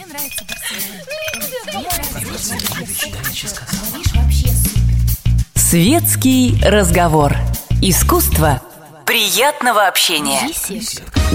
Мне 0.00 0.06
нравится 0.06 0.44
вообще 4.14 4.48
Светский 5.54 6.58
разговор. 6.64 7.36
Искусство 7.82 8.62
приятного 9.04 9.86
общения. 9.86 10.40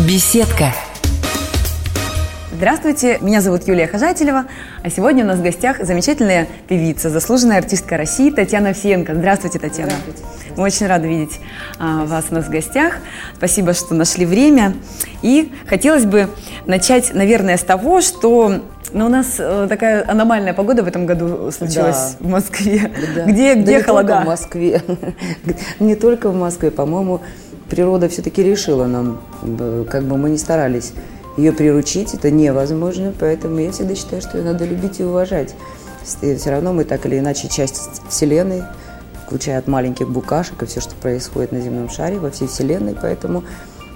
Беседка. 0.08 0.74
Здравствуйте, 2.56 3.18
меня 3.20 3.42
зовут 3.42 3.68
Юлия 3.68 3.86
Хожателева, 3.86 4.46
а 4.82 4.90
сегодня 4.90 5.26
у 5.26 5.28
нас 5.28 5.40
в 5.40 5.44
гостях 5.44 5.84
замечательная 5.84 6.48
певица, 6.70 7.10
заслуженная 7.10 7.58
артистка 7.58 7.98
России 7.98 8.30
Татьяна 8.30 8.70
Овсиенко. 8.70 9.14
Здравствуйте, 9.14 9.60
Татьяна. 9.60 9.92
Здравствуйте. 9.92 10.54
Мы 10.56 10.64
очень 10.64 10.88
рады 10.88 11.10
видеть 11.10 11.42
а, 11.80 12.06
вас 12.06 12.28
у 12.32 12.34
нас 12.34 12.46
в 12.46 12.50
гостях. 12.50 13.00
Спасибо, 13.36 13.74
что 13.74 13.94
нашли 13.94 14.26
время. 14.26 14.74
И 15.22 15.52
хотелось 15.68 16.06
бы 16.06 16.30
начать, 16.66 17.14
наверное, 17.14 17.58
с 17.58 17.62
того, 17.62 18.00
что 18.00 18.62
ну, 18.94 19.08
у 19.08 19.10
нас 19.10 19.36
э, 19.38 19.68
такая 19.68 20.10
аномальная 20.10 20.54
погода 20.54 20.82
в 20.82 20.88
этом 20.88 21.06
году 21.06 21.52
случилась 21.52 22.16
да. 22.18 22.26
в 22.26 22.30
Москве. 22.30 22.90
Да. 23.16 23.26
Где, 23.26 23.56
где 23.56 23.80
да 23.80 23.84
холода? 23.84 24.14
Не 24.14 24.14
только 24.14 24.24
в 24.24 24.28
Москве. 24.28 24.82
не 25.82 25.96
только 25.96 26.30
в 26.30 26.36
Москве. 26.36 26.72
По-моему, 26.72 27.20
природа 27.70 28.08
все-таки 28.08 28.42
решила 28.42 28.86
нам, 28.86 29.20
э, 29.44 29.84
как 29.90 30.04
бы 30.04 30.16
мы 30.16 30.30
не 30.30 30.38
старались 30.38 30.94
ее 31.38 31.52
приручить, 31.52 32.14
это 32.14 32.32
невозможно, 32.32 33.14
поэтому 33.20 33.60
я 33.60 33.72
всегда 33.72 33.96
считаю, 33.96 34.22
что 34.22 34.38
ее 34.38 34.44
надо 34.44 34.66
любить 34.66 35.00
и 35.00 35.04
уважать. 35.04 35.56
И 36.22 36.36
все 36.36 36.52
равно 36.52 36.72
мы 36.72 36.84
так 36.84 37.06
или 37.06 37.20
иначе 37.20 37.50
часть 37.50 38.02
Вселенной, 38.10 38.64
включая 39.26 39.60
от 39.60 39.68
маленьких 39.68 40.10
букашек 40.10 40.62
и 40.62 40.66
все, 40.66 40.80
что 40.80 40.96
происходит 40.96 41.52
на 41.52 41.60
земном 41.60 41.90
шаре, 41.90 42.20
во 42.20 42.30
всей 42.30 42.48
Вселенной, 42.48 42.96
поэтому, 43.00 43.44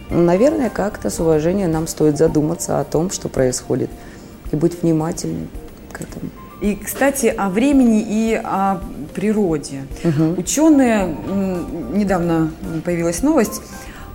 наверное, 0.09 0.69
как-то 0.69 1.09
с 1.09 1.19
уважением 1.19 1.71
нам 1.71 1.87
стоит 1.87 2.17
задуматься 2.17 2.79
о 2.79 2.83
том, 2.83 3.11
что 3.11 3.29
происходит, 3.29 3.89
и 4.51 4.55
быть 4.55 4.81
внимательным 4.81 5.47
к 5.91 6.01
этому. 6.01 6.29
И, 6.61 6.75
кстати, 6.75 7.27
о 7.27 7.49
времени 7.49 8.01
и 8.01 8.33
о 8.33 8.81
природе. 9.13 9.83
Угу. 10.03 10.41
Ученые, 10.41 11.15
недавно 11.93 12.51
появилась 12.83 13.21
новость, 13.21 13.61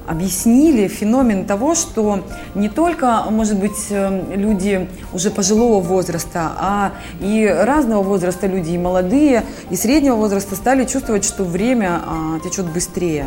объяснили 0.06 0.88
феномен 0.88 1.46
того, 1.46 1.74
что 1.74 2.24
не 2.54 2.68
только, 2.68 3.24
может 3.30 3.58
быть, 3.58 3.86
э, 3.90 4.34
люди 4.34 4.88
уже 5.12 5.30
пожилого 5.30 5.80
возраста, 5.80 6.52
а 6.58 6.92
и 7.20 7.46
разного 7.46 8.02
возраста 8.02 8.46
люди, 8.46 8.72
и 8.72 8.78
молодые, 8.78 9.44
и 9.70 9.76
среднего 9.76 10.16
возраста 10.16 10.56
стали 10.56 10.84
чувствовать, 10.84 11.24
что 11.24 11.44
время 11.44 12.00
а, 12.06 12.40
течет 12.40 12.66
быстрее, 12.66 13.26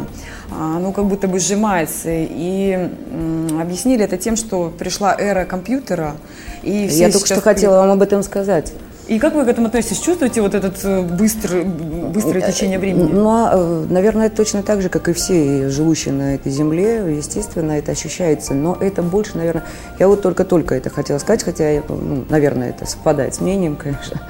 а, 0.51 0.77
оно 0.77 0.91
как 0.91 1.05
будто 1.05 1.27
бы 1.27 1.39
сжимается. 1.39 2.09
И 2.09 2.89
м, 3.11 3.59
объяснили 3.59 4.03
это 4.03 4.17
тем, 4.17 4.35
что 4.35 4.71
пришла 4.77 5.15
эра 5.17 5.45
компьютера. 5.45 6.15
И 6.63 6.87
Я 6.91 7.11
только 7.11 7.25
что 7.25 7.41
хотела 7.41 7.77
вам 7.77 7.91
об 7.91 8.01
этом 8.01 8.23
сказать. 8.23 8.73
И 9.07 9.19
как 9.19 9.35
вы 9.35 9.45
к 9.45 9.47
этому 9.47 9.67
относитесь? 9.67 9.99
Чувствуете 9.99 10.41
вот 10.41 10.53
этот 10.53 10.83
э, 10.83 11.01
быстрый, 11.01 11.63
быстрое 11.63 12.51
течение 12.51 12.77
времени? 12.77 13.09
Ну, 13.13 13.29
а, 13.29 13.51
э, 13.53 13.85
наверное, 13.89 14.29
точно 14.29 14.63
так 14.63 14.81
же, 14.81 14.89
как 14.89 15.07
и 15.07 15.13
все 15.13 15.69
живущие 15.69 16.13
на 16.13 16.35
этой 16.35 16.51
земле, 16.51 17.15
естественно, 17.15 17.71
это 17.71 17.93
ощущается. 17.93 18.53
Но 18.53 18.75
это 18.75 19.01
больше, 19.03 19.37
наверное, 19.37 19.63
я 19.97 20.09
вот 20.09 20.21
только-только 20.21 20.75
это 20.75 20.89
хотела 20.89 21.19
сказать, 21.19 21.43
хотя, 21.43 21.69
я, 21.69 21.83
ну, 21.87 22.25
наверное, 22.29 22.69
это 22.69 22.85
совпадает 22.85 23.33
с 23.33 23.39
мнением, 23.39 23.75
конечно, 23.77 24.21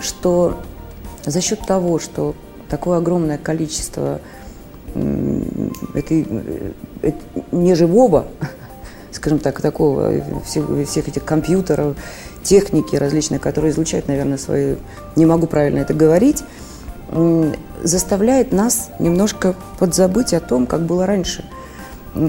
что 0.00 0.60
за 1.24 1.40
счет 1.40 1.60
того, 1.66 2.00
что 2.00 2.34
такое 2.68 2.98
огромное 2.98 3.38
количество 3.38 4.20
этой, 5.94 6.26
э, 7.02 7.12
неживого, 7.52 8.26
скажем 9.12 9.38
так, 9.38 9.60
такого, 9.60 10.12
всех, 10.44 10.64
всех 10.88 11.06
этих 11.06 11.24
компьютеров, 11.24 11.96
техники 12.46 12.96
различные, 12.96 13.40
которые 13.40 13.72
излучают, 13.72 14.08
наверное, 14.08 14.38
свои, 14.38 14.76
не 15.16 15.26
могу 15.26 15.46
правильно 15.46 15.80
это 15.80 15.94
говорить, 15.94 16.44
заставляет 17.82 18.52
нас 18.52 18.90
немножко 18.98 19.54
подзабыть 19.78 20.32
о 20.32 20.40
том, 20.40 20.66
как 20.66 20.82
было 20.82 21.06
раньше. 21.06 21.44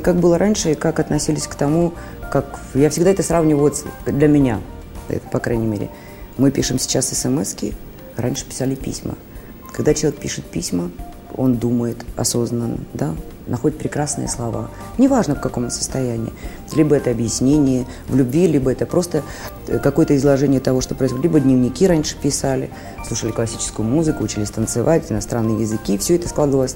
Как 0.03 0.15
было 0.17 0.37
раньше 0.37 0.71
и 0.71 0.75
как 0.75 0.99
относились 0.99 1.47
к 1.47 1.55
тому, 1.55 1.93
как... 2.31 2.59
Я 2.73 2.89
всегда 2.89 3.11
это 3.11 3.23
сравниваю 3.23 3.63
вот 3.63 3.85
для 4.05 4.27
меня, 4.27 4.59
это, 5.07 5.27
по 5.29 5.39
крайней 5.39 5.67
мере. 5.67 5.89
Мы 6.37 6.51
пишем 6.51 6.79
сейчас 6.79 7.07
смс 7.07 7.55
раньше 8.17 8.45
писали 8.45 8.75
письма. 8.75 9.15
Когда 9.71 9.93
человек 9.93 10.19
пишет 10.19 10.45
письма, 10.45 10.91
он 11.35 11.57
думает 11.57 12.03
осознанно, 12.15 12.79
да, 12.93 13.13
находит 13.47 13.77
прекрасные 13.77 14.27
слова. 14.27 14.69
Неважно, 14.97 15.35
в 15.35 15.41
каком 15.41 15.69
состоянии. 15.69 16.33
Либо 16.73 16.95
это 16.95 17.11
объяснение 17.11 17.85
в 18.07 18.15
любви, 18.15 18.47
либо 18.47 18.71
это 18.71 18.85
просто 18.85 19.23
э, 19.67 19.79
какое-то 19.79 20.15
изложение 20.15 20.59
того, 20.59 20.81
что 20.81 20.95
происходит. 20.95 21.23
Либо 21.23 21.39
дневники 21.39 21.87
раньше 21.87 22.15
писали, 22.21 22.69
слушали 23.07 23.31
классическую 23.31 23.87
музыку, 23.87 24.23
учились 24.23 24.49
танцевать, 24.49 25.11
иностранные 25.11 25.61
языки. 25.61 25.97
Все 25.97 26.15
это 26.15 26.27
складывалось. 26.27 26.75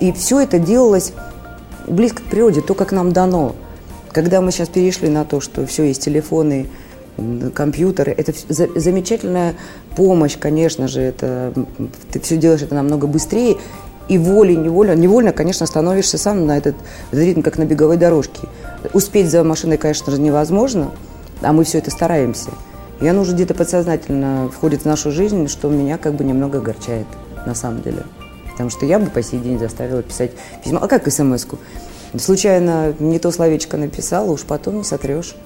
И 0.00 0.12
все 0.12 0.40
это 0.40 0.58
делалось 0.58 1.12
близко 1.86 2.22
к 2.22 2.26
природе, 2.26 2.60
то, 2.60 2.74
как 2.74 2.92
нам 2.92 3.12
дано. 3.12 3.54
Когда 4.12 4.40
мы 4.40 4.50
сейчас 4.50 4.68
перешли 4.68 5.08
на 5.08 5.24
то, 5.24 5.40
что 5.40 5.66
все 5.66 5.84
есть 5.84 6.02
телефоны, 6.02 6.68
компьютеры, 7.54 8.12
это 8.16 8.32
замечательная 8.48 9.54
помощь, 9.94 10.38
конечно 10.38 10.88
же, 10.88 11.00
это 11.00 11.52
ты 12.10 12.20
все 12.20 12.36
делаешь 12.36 12.62
это 12.62 12.74
намного 12.74 13.06
быстрее, 13.06 13.58
и 14.10 14.18
волей-невольно, 14.18 14.96
невольно, 14.96 15.32
конечно, 15.32 15.66
становишься 15.66 16.18
сам 16.18 16.44
на 16.44 16.58
этот, 16.58 16.74
этот 17.12 17.24
ритм, 17.24 17.42
как 17.42 17.58
на 17.58 17.64
беговой 17.64 17.96
дорожке. 17.96 18.48
Успеть 18.92 19.30
за 19.30 19.44
машиной, 19.44 19.78
конечно 19.78 20.10
же, 20.10 20.20
невозможно, 20.20 20.90
а 21.40 21.52
мы 21.52 21.62
все 21.62 21.78
это 21.78 21.92
стараемся. 21.92 22.50
И 23.00 23.06
оно 23.06 23.20
уже 23.20 23.34
где-то 23.34 23.54
подсознательно 23.54 24.50
входит 24.52 24.82
в 24.82 24.84
нашу 24.84 25.12
жизнь, 25.12 25.46
что 25.46 25.68
меня 25.70 25.96
как 25.96 26.14
бы 26.14 26.24
немного 26.24 26.58
огорчает, 26.58 27.06
на 27.46 27.54
самом 27.54 27.82
деле. 27.82 28.02
Потому 28.50 28.68
что 28.68 28.84
я 28.84 28.98
бы 28.98 29.06
по 29.06 29.22
сей 29.22 29.38
день 29.38 29.60
заставила 29.60 30.02
писать 30.02 30.32
письма. 30.64 30.80
А 30.80 30.88
как 30.88 31.08
смс-ку? 31.08 31.58
Случайно 32.18 32.92
не 32.98 33.20
то 33.20 33.30
словечко 33.30 33.76
написала, 33.76 34.32
уж 34.32 34.42
потом 34.42 34.78
не 34.78 34.84
сотрешь. 34.84 35.36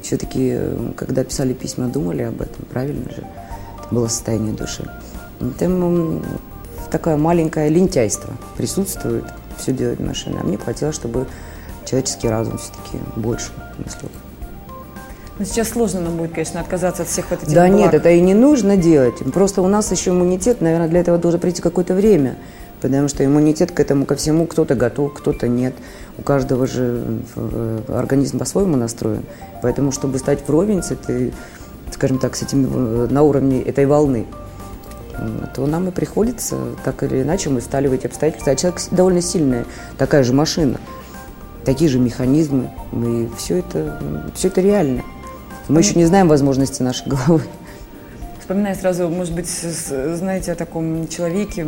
Все-таки, 0.00 0.58
когда 0.94 1.24
писали 1.24 1.54
письма, 1.54 1.88
думали 1.88 2.22
об 2.22 2.40
этом, 2.40 2.66
правильно 2.70 3.10
же? 3.10 3.26
Это 3.80 3.92
было 3.92 4.06
состояние 4.06 4.54
души. 4.54 4.88
Поэтому 5.40 6.22
такое 6.92 7.16
маленькое 7.16 7.68
лентяйство 7.70 8.34
присутствует, 8.56 9.24
все 9.58 9.72
делает 9.72 9.98
машина. 10.00 10.40
А 10.42 10.44
мне 10.44 10.58
хотелось, 10.58 10.94
чтобы 10.94 11.26
человеческий 11.84 12.28
разум 12.28 12.58
все-таки 12.58 12.98
больше 13.16 13.50
мыслил. 13.78 14.10
Но 15.38 15.44
сейчас 15.46 15.70
сложно 15.70 16.00
нам 16.00 16.16
будет, 16.18 16.32
конечно, 16.32 16.60
отказаться 16.60 17.02
от 17.02 17.08
всех 17.08 17.30
вот 17.30 17.42
этих 17.42 17.54
Да 17.54 17.66
благ. 17.66 17.78
нет, 17.80 17.94
это 17.94 18.10
и 18.10 18.20
не 18.20 18.34
нужно 18.34 18.76
делать. 18.76 19.18
Просто 19.32 19.62
у 19.62 19.66
нас 19.66 19.90
еще 19.90 20.10
иммунитет, 20.10 20.60
наверное, 20.60 20.88
для 20.88 21.00
этого 21.00 21.18
должен 21.18 21.40
прийти 21.40 21.62
какое-то 21.62 21.94
время. 21.94 22.36
Потому 22.80 23.08
что 23.08 23.24
иммунитет 23.24 23.70
к 23.72 23.80
этому, 23.80 24.04
ко 24.06 24.16
всему, 24.16 24.46
кто-то 24.46 24.74
готов, 24.74 25.14
кто-то 25.14 25.48
нет. 25.48 25.72
У 26.18 26.22
каждого 26.22 26.66
же 26.66 27.02
э, 27.36 27.80
организм 27.88 28.38
по-своему 28.38 28.76
настроен. 28.76 29.22
Поэтому, 29.62 29.92
чтобы 29.92 30.18
стать 30.18 30.46
вровень 30.46 30.82
с 30.82 30.90
этой, 30.90 31.32
скажем 31.92 32.18
так, 32.18 32.34
с 32.36 32.42
этим, 32.42 32.68
э, 32.72 33.06
на 33.08 33.22
уровне 33.22 33.62
этой 33.62 33.86
волны, 33.86 34.26
то 35.54 35.66
нам 35.66 35.88
и 35.88 35.90
приходится, 35.90 36.56
так 36.84 37.02
или 37.02 37.22
иначе, 37.22 37.50
мы 37.50 37.60
стали 37.60 37.88
в 37.88 37.92
эти 37.92 38.06
обстоятельства. 38.06 38.52
А 38.52 38.56
человек 38.56 38.80
довольно 38.90 39.22
сильная, 39.22 39.64
такая 39.98 40.22
же 40.22 40.32
машина, 40.32 40.78
такие 41.64 41.90
же 41.90 41.98
механизмы, 41.98 42.70
и 42.92 43.28
все 43.36 43.58
это, 43.58 44.00
все 44.34 44.48
это 44.48 44.60
реально. 44.60 45.02
Мы 45.68 45.80
еще 45.80 45.94
не 45.94 46.04
знаем 46.04 46.28
возможности 46.28 46.82
нашей 46.82 47.08
головы. 47.08 47.42
Вспоминаю 48.52 48.76
сразу, 48.76 49.08
может 49.08 49.34
быть, 49.34 49.48
знаете 49.48 50.52
о 50.52 50.54
таком 50.54 51.08
человеке, 51.08 51.66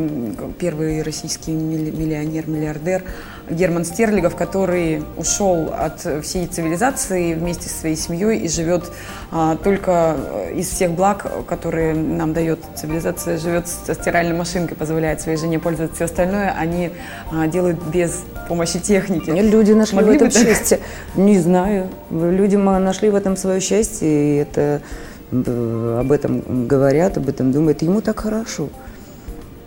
первый 0.59 1.01
российский 1.01 1.51
миллионер, 1.53 2.47
миллиардер 2.47 3.05
Герман 3.49 3.87
Стерлигов, 3.87 4.37
который 4.37 5.03
ушел 5.17 5.73
от 5.73 6.07
всей 6.23 6.47
цивилизации 6.47 7.33
вместе 7.33 7.71
со 7.71 7.79
своей 7.79 7.97
семьей 7.97 8.41
и 8.41 8.49
живет 8.49 8.93
а, 9.33 9.57
только 9.57 10.17
из 10.55 10.69
всех 10.69 10.91
благ, 10.91 11.27
которые 11.47 11.95
нам 11.95 12.35
дает 12.35 12.59
цивилизация, 12.77 13.39
живет 13.39 13.67
со 13.67 13.95
стиральной 13.95 14.37
машинкой, 14.37 14.77
позволяет 14.77 15.23
своей 15.23 15.39
жене 15.39 15.59
пользоваться. 15.59 15.97
Все 15.97 16.05
остальное 16.05 16.53
они 16.53 16.91
а, 17.33 17.47
делают 17.47 17.83
без 17.87 18.25
помощи 18.47 18.79
техники. 18.79 19.31
Люди 19.31 19.73
нашли 19.73 19.97
Могли 19.97 20.19
в 20.19 20.23
этом 20.23 20.31
счастье. 20.31 20.81
Не 21.17 21.39
знаю. 21.39 21.89
Люди 22.11 22.57
нашли 22.57 23.09
в 23.09 23.15
этом 23.15 23.39
свое 23.39 23.61
счастье, 23.61 24.07
и 24.07 24.37
это 24.37 24.83
об 25.31 26.13
этом 26.13 26.67
говорят, 26.67 27.17
об 27.17 27.29
этом 27.29 27.53
думают. 27.53 27.83
Ему 27.83 28.01
так 28.01 28.21
хорошо. 28.21 28.69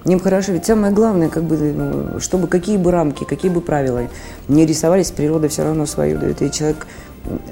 Им 0.06 0.20
хорошо. 0.20 0.54
Ведь 0.54 0.66
самое 0.66 0.94
главное, 0.94 1.30
как 1.30 1.44
бы, 1.44 1.58
ну, 1.58 2.20
чтобы 2.20 2.48
какие 2.48 2.78
бы 2.78 2.92
рамки, 2.92 3.26
какие 3.26 3.52
бы 3.52 3.62
правила 3.62 4.04
не 4.48 4.66
рисовались, 4.66 5.12
природа 5.12 5.50
все 5.50 5.64
равно 5.64 5.86
свою 5.86 6.18
дает. 6.18 6.42
И 6.42 6.52
человек 6.52 6.88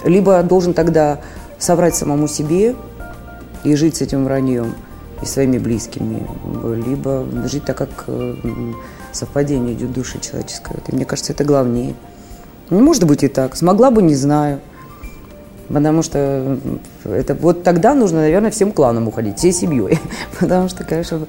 либо 0.05 0.41
должен 0.43 0.73
тогда 0.73 1.19
соврать 1.57 1.95
самому 1.95 2.27
себе 2.27 2.75
и 3.63 3.75
жить 3.75 3.97
с 3.97 4.01
этим 4.01 4.23
враньем 4.23 4.73
и 5.21 5.25
своими 5.25 5.57
близкими, 5.57 6.25
либо 6.85 7.25
жить 7.45 7.65
так, 7.65 7.77
как 7.77 8.05
совпадение 9.11 9.73
идет 9.73 9.91
души 9.91 10.19
человеческой. 10.19 10.77
И 10.87 10.95
мне 10.95 11.05
кажется, 11.05 11.33
это 11.33 11.43
главнее. 11.43 11.95
Не 12.69 12.81
может 12.81 13.05
быть 13.05 13.23
и 13.23 13.27
так. 13.27 13.55
Смогла 13.55 13.91
бы, 13.91 14.01
не 14.01 14.15
знаю. 14.15 14.59
Потому 15.67 16.03
что 16.03 16.59
это 17.03 17.33
вот 17.33 17.63
тогда 17.63 17.95
нужно, 17.95 18.19
наверное, 18.19 18.51
всем 18.51 18.71
кланам 18.71 19.07
уходить, 19.07 19.37
всей 19.39 19.51
семьей. 19.51 19.99
Потому 20.39 20.69
что, 20.69 20.83
конечно, 20.83 21.25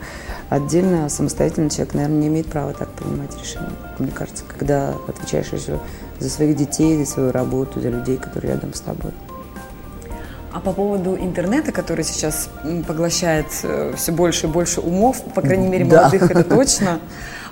отдельно 0.50 1.08
самостоятельный 1.08 1.70
человек, 1.70 1.94
наверное, 1.94 2.18
не 2.18 2.28
имеет 2.28 2.46
права 2.46 2.72
так 2.72 2.88
принимать 2.90 3.30
решения. 3.40 3.70
Мне 3.98 4.10
кажется, 4.10 4.44
когда 4.46 4.94
отвечаешь 5.08 5.52
еще 5.52 5.78
за 6.18 6.30
своих 6.30 6.56
детей, 6.56 7.02
за 7.02 7.10
свою 7.10 7.32
работу, 7.32 7.80
за 7.80 7.88
людей, 7.88 8.16
которые 8.18 8.54
рядом 8.54 8.74
с 8.74 8.80
тобой. 8.80 9.12
А 10.52 10.60
по 10.60 10.72
поводу 10.72 11.16
интернета, 11.16 11.70
который 11.70 12.02
сейчас 12.02 12.48
поглощает 12.86 13.46
э, 13.62 13.92
все 13.94 14.10
больше 14.10 14.46
и 14.46 14.48
больше 14.48 14.80
умов, 14.80 15.22
по 15.34 15.42
крайней 15.42 15.68
мере, 15.68 15.84
молодых, 15.84 16.28
да. 16.28 16.40
это 16.40 16.44
точно. 16.56 16.98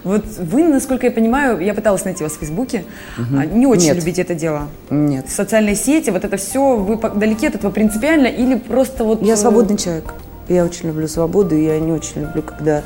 Вот 0.05 0.25
вы, 0.39 0.65
насколько 0.65 1.07
я 1.07 1.13
понимаю, 1.13 1.59
я 1.61 1.73
пыталась 1.73 2.05
найти 2.05 2.23
вас 2.23 2.35
в 2.35 2.39
Фейсбуке, 2.39 2.85
угу. 3.19 3.41
не 3.57 3.67
очень 3.67 3.87
Нет. 3.87 3.97
любите 3.97 4.23
это 4.23 4.35
дело. 4.35 4.69
Нет. 4.91 5.31
Социальные 5.31 5.77
сети, 5.77 6.11
вот 6.11 6.25
это 6.25 6.37
все, 6.37 6.77
вы 6.77 6.97
далеки 6.97 7.47
от 7.47 7.55
этого 7.55 7.71
принципиально 7.71 8.27
или 8.27 8.57
просто 8.57 9.05
вот... 9.05 9.23
Я 9.23 9.35
э, 9.35 9.37
свободный 9.37 9.79
человек. 9.79 10.13
Я 10.49 10.65
очень 10.65 10.89
люблю 10.89 11.09
свободу, 11.09 11.57
и 11.57 11.65
я 11.65 11.81
не 11.81 11.91
очень 11.91 12.21
люблю, 12.21 12.43
когда 12.43 12.83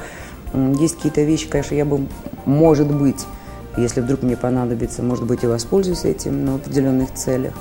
есть 0.78 0.96
какие-то 0.96 1.22
вещи, 1.22 1.48
конечно, 1.48 1.74
я 1.74 1.84
бы, 1.84 2.06
может 2.46 2.90
быть, 2.90 3.26
если 3.76 4.00
вдруг 4.00 4.22
мне 4.22 4.36
понадобится, 4.36 5.02
может 5.02 5.26
быть, 5.26 5.42
и 5.42 5.46
воспользуюсь 5.46 6.04
этим 6.04 6.44
на 6.44 6.54
определенных 6.54 7.12
целях. 7.14 7.54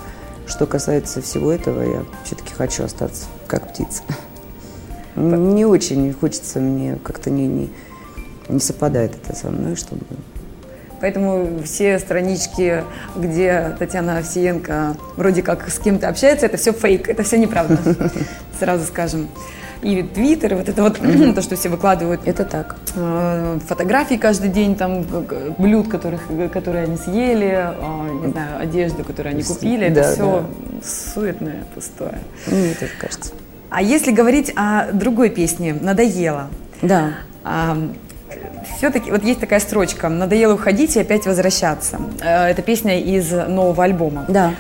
Что 0.46 0.66
касается 0.66 1.22
всего 1.22 1.52
этого, 1.52 1.82
я 1.82 2.04
все-таки 2.24 2.54
хочу 2.54 2.84
остаться 2.84 3.26
как 3.48 3.70
птица. 3.70 4.04
Не 5.16 5.66
очень 5.66 6.14
хочется 6.14 6.60
мне, 6.60 6.98
как-то 7.04 7.30
не, 7.30 7.48
не, 7.48 7.70
не 8.50 8.60
совпадает 8.60 9.14
это 9.16 9.36
со 9.36 9.50
мной, 9.50 9.76
чтобы... 9.76 10.02
Поэтому 11.00 11.62
все 11.64 12.00
странички, 12.00 12.84
где 13.16 13.76
Татьяна 13.78 14.18
Овсиенко 14.18 14.98
вроде 15.16 15.44
как 15.44 15.70
с 15.70 15.78
кем-то 15.78 16.10
общается, 16.10 16.48
это 16.48 16.58
все 16.58 16.74
фейк, 16.74 17.08
это 17.08 17.22
все 17.22 17.38
неправда, 17.38 17.78
сразу 18.60 18.86
скажем 18.86 19.28
и 19.82 20.04
Твиттер, 20.04 20.56
вот 20.56 20.70
это 20.70 20.82
вот 20.82 21.00
то, 21.36 21.42
что 21.42 21.56
все 21.56 21.70
выкладывают. 21.70 22.22
Это 22.26 22.44
так. 22.46 22.78
Э, 22.96 23.60
фотографии 23.68 24.16
каждый 24.16 24.50
день, 24.50 24.76
там, 24.76 25.06
блюд, 25.58 25.88
которых, 25.88 26.22
которые 26.52 26.86
они 26.86 26.98
съели, 26.98 27.54
а, 27.54 28.10
не 28.10 28.32
знаю, 28.32 28.60
одежду, 28.60 29.04
которую 29.04 29.34
они 29.34 29.44
купили, 29.44 29.90
да, 29.90 30.02
это 30.02 30.14
все 30.14 30.46
да. 30.72 30.82
суетное, 30.84 31.64
пустое. 31.74 32.20
Мне 32.48 32.74
тоже 32.74 32.92
кажется. 33.00 33.34
А 33.70 33.82
если 33.82 34.12
говорить 34.12 34.52
о 34.56 34.92
другой 34.94 35.30
песне 35.30 35.74
«Надоело», 35.74 36.48
да. 36.82 37.16
А, 37.44 37.78
все-таки 38.78 39.12
вот 39.12 39.24
есть 39.24 39.40
такая 39.40 39.60
строчка 39.60 40.08
«Надоело 40.10 40.54
уходить 40.54 40.96
и 40.96 41.00
опять 41.00 41.26
возвращаться». 41.26 42.00
Э, 42.22 42.46
это 42.48 42.62
песня 42.62 43.00
из 43.00 43.32
нового 43.32 43.84
альбома. 43.84 44.26
Да. 44.28 44.54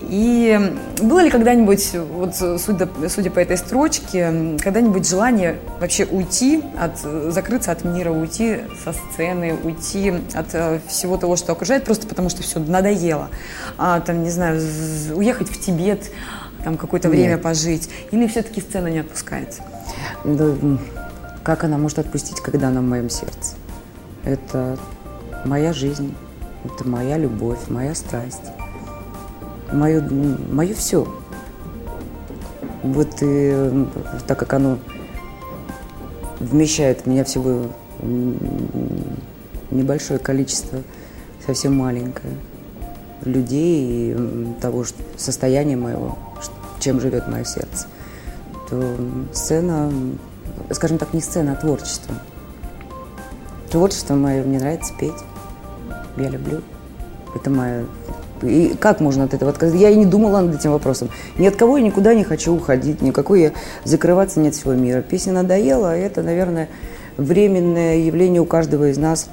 И 0.00 0.58
было 1.00 1.20
ли 1.20 1.30
когда-нибудь, 1.30 1.94
вот 1.94 2.34
судя, 2.34 2.88
судя 3.08 3.30
по 3.30 3.38
этой 3.38 3.56
строчке, 3.56 4.56
когда-нибудь 4.60 5.08
желание 5.08 5.56
вообще 5.80 6.04
уйти, 6.04 6.62
от, 6.78 6.98
закрыться 7.32 7.72
от 7.72 7.84
мира, 7.84 8.10
уйти 8.10 8.58
со 8.82 8.92
сцены, 8.92 9.56
уйти 9.62 10.12
от 10.34 10.46
э, 10.52 10.80
всего 10.88 11.16
того, 11.16 11.36
что 11.36 11.52
окружает, 11.52 11.84
просто 11.84 12.06
потому 12.06 12.28
что 12.28 12.42
все 12.42 12.58
надоело? 12.58 13.28
А, 13.78 14.00
там, 14.00 14.22
не 14.24 14.30
знаю, 14.30 14.60
уехать 15.14 15.48
в 15.48 15.60
Тибет, 15.60 16.10
там 16.64 16.76
какое-то 16.76 17.08
время 17.08 17.38
пожить? 17.38 17.88
Или 18.10 18.26
все-таки 18.26 18.60
сцена 18.60 18.88
не 18.88 18.98
отпускается? 18.98 19.62
Да, 20.24 20.54
как 21.44 21.64
она 21.64 21.78
может 21.78 21.98
отпустить, 21.98 22.40
когда 22.40 22.68
она 22.68 22.80
в 22.80 22.84
моем 22.84 23.10
сердце? 23.10 23.56
Это 24.24 24.78
моя 25.44 25.72
жизнь, 25.72 26.14
это 26.64 26.88
моя 26.88 27.18
любовь, 27.18 27.68
моя 27.68 27.94
страсть 27.94 28.52
мое, 29.74 30.02
мое 30.50 30.74
все. 30.74 31.06
Вот 32.82 33.08
и 33.20 33.86
так 34.26 34.38
как 34.38 34.52
оно 34.54 34.78
вмещает 36.38 37.02
в 37.02 37.06
меня 37.06 37.24
всего 37.24 37.66
небольшое 39.70 40.18
количество, 40.18 40.80
совсем 41.46 41.76
маленькое, 41.76 42.34
людей 43.24 44.12
и 44.12 44.60
того 44.60 44.84
что, 44.84 44.98
состояния 45.16 45.76
моего, 45.76 46.18
чем 46.80 47.00
живет 47.00 47.28
мое 47.28 47.44
сердце, 47.44 47.86
то 48.68 48.96
сцена, 49.32 49.90
скажем 50.70 50.98
так, 50.98 51.14
не 51.14 51.20
сцена, 51.20 51.52
а 51.52 51.56
творчество. 51.56 52.14
Творчество 53.74 54.14
мое, 54.14 54.44
мне 54.44 54.60
нравится 54.60 54.92
петь, 54.96 55.24
я 56.16 56.28
люблю. 56.28 56.60
Это 57.34 57.50
моя 57.50 57.82
и 58.40 58.76
как 58.78 59.00
можно 59.00 59.24
от 59.24 59.34
этого 59.34 59.50
отказаться? 59.50 59.76
Я 59.76 59.90
и 59.90 59.96
не 59.96 60.06
думала 60.06 60.42
над 60.42 60.54
этим 60.54 60.70
вопросом. 60.70 61.10
Ни 61.38 61.48
от 61.48 61.56
кого 61.56 61.78
я 61.78 61.82
никуда 61.82 62.14
не 62.14 62.22
хочу 62.22 62.54
уходить, 62.54 63.02
никакой 63.02 63.42
я 63.42 63.52
закрываться 63.82 64.38
нет 64.38 64.54
всего 64.54 64.74
мира. 64.74 65.02
Песня 65.02 65.32
надоела, 65.32 65.90
а 65.90 65.96
это, 65.96 66.22
наверное, 66.22 66.68
временное 67.16 67.96
явление 67.96 68.40
у 68.40 68.46
каждого 68.46 68.90
из 68.90 68.96
нас. 68.96 69.28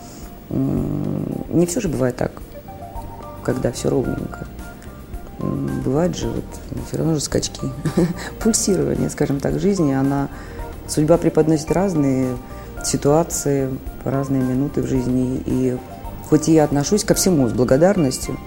Не 0.50 1.68
все 1.68 1.80
же 1.80 1.88
бывает 1.88 2.16
так, 2.16 2.32
когда 3.44 3.72
все 3.72 3.90
ровненько. 3.90 4.48
Бывает 5.38 6.18
же, 6.18 6.30
вот, 6.30 6.46
все 6.88 6.98
равно 6.98 7.14
же 7.14 7.22
скачки, 7.22 7.70
пульсирование, 8.40 9.12
скажем 9.12 9.40
так, 9.40 9.60
жизни, 9.60 9.94
она, 9.94 10.30
судьба 10.88 11.20
преподносит 11.20 11.72
разные 11.72 12.30
ситуации, 12.88 13.70
разные 14.04 14.42
минуты 14.42 14.82
в 14.82 14.88
жизни, 14.88 15.42
и 15.46 15.78
хоть 16.30 16.50
и 16.50 16.54
я 16.54 16.64
отношусь 16.64 17.04
ко 17.04 17.14
всему 17.14 17.48
с 17.48 17.54
благодарностью, 17.54 18.38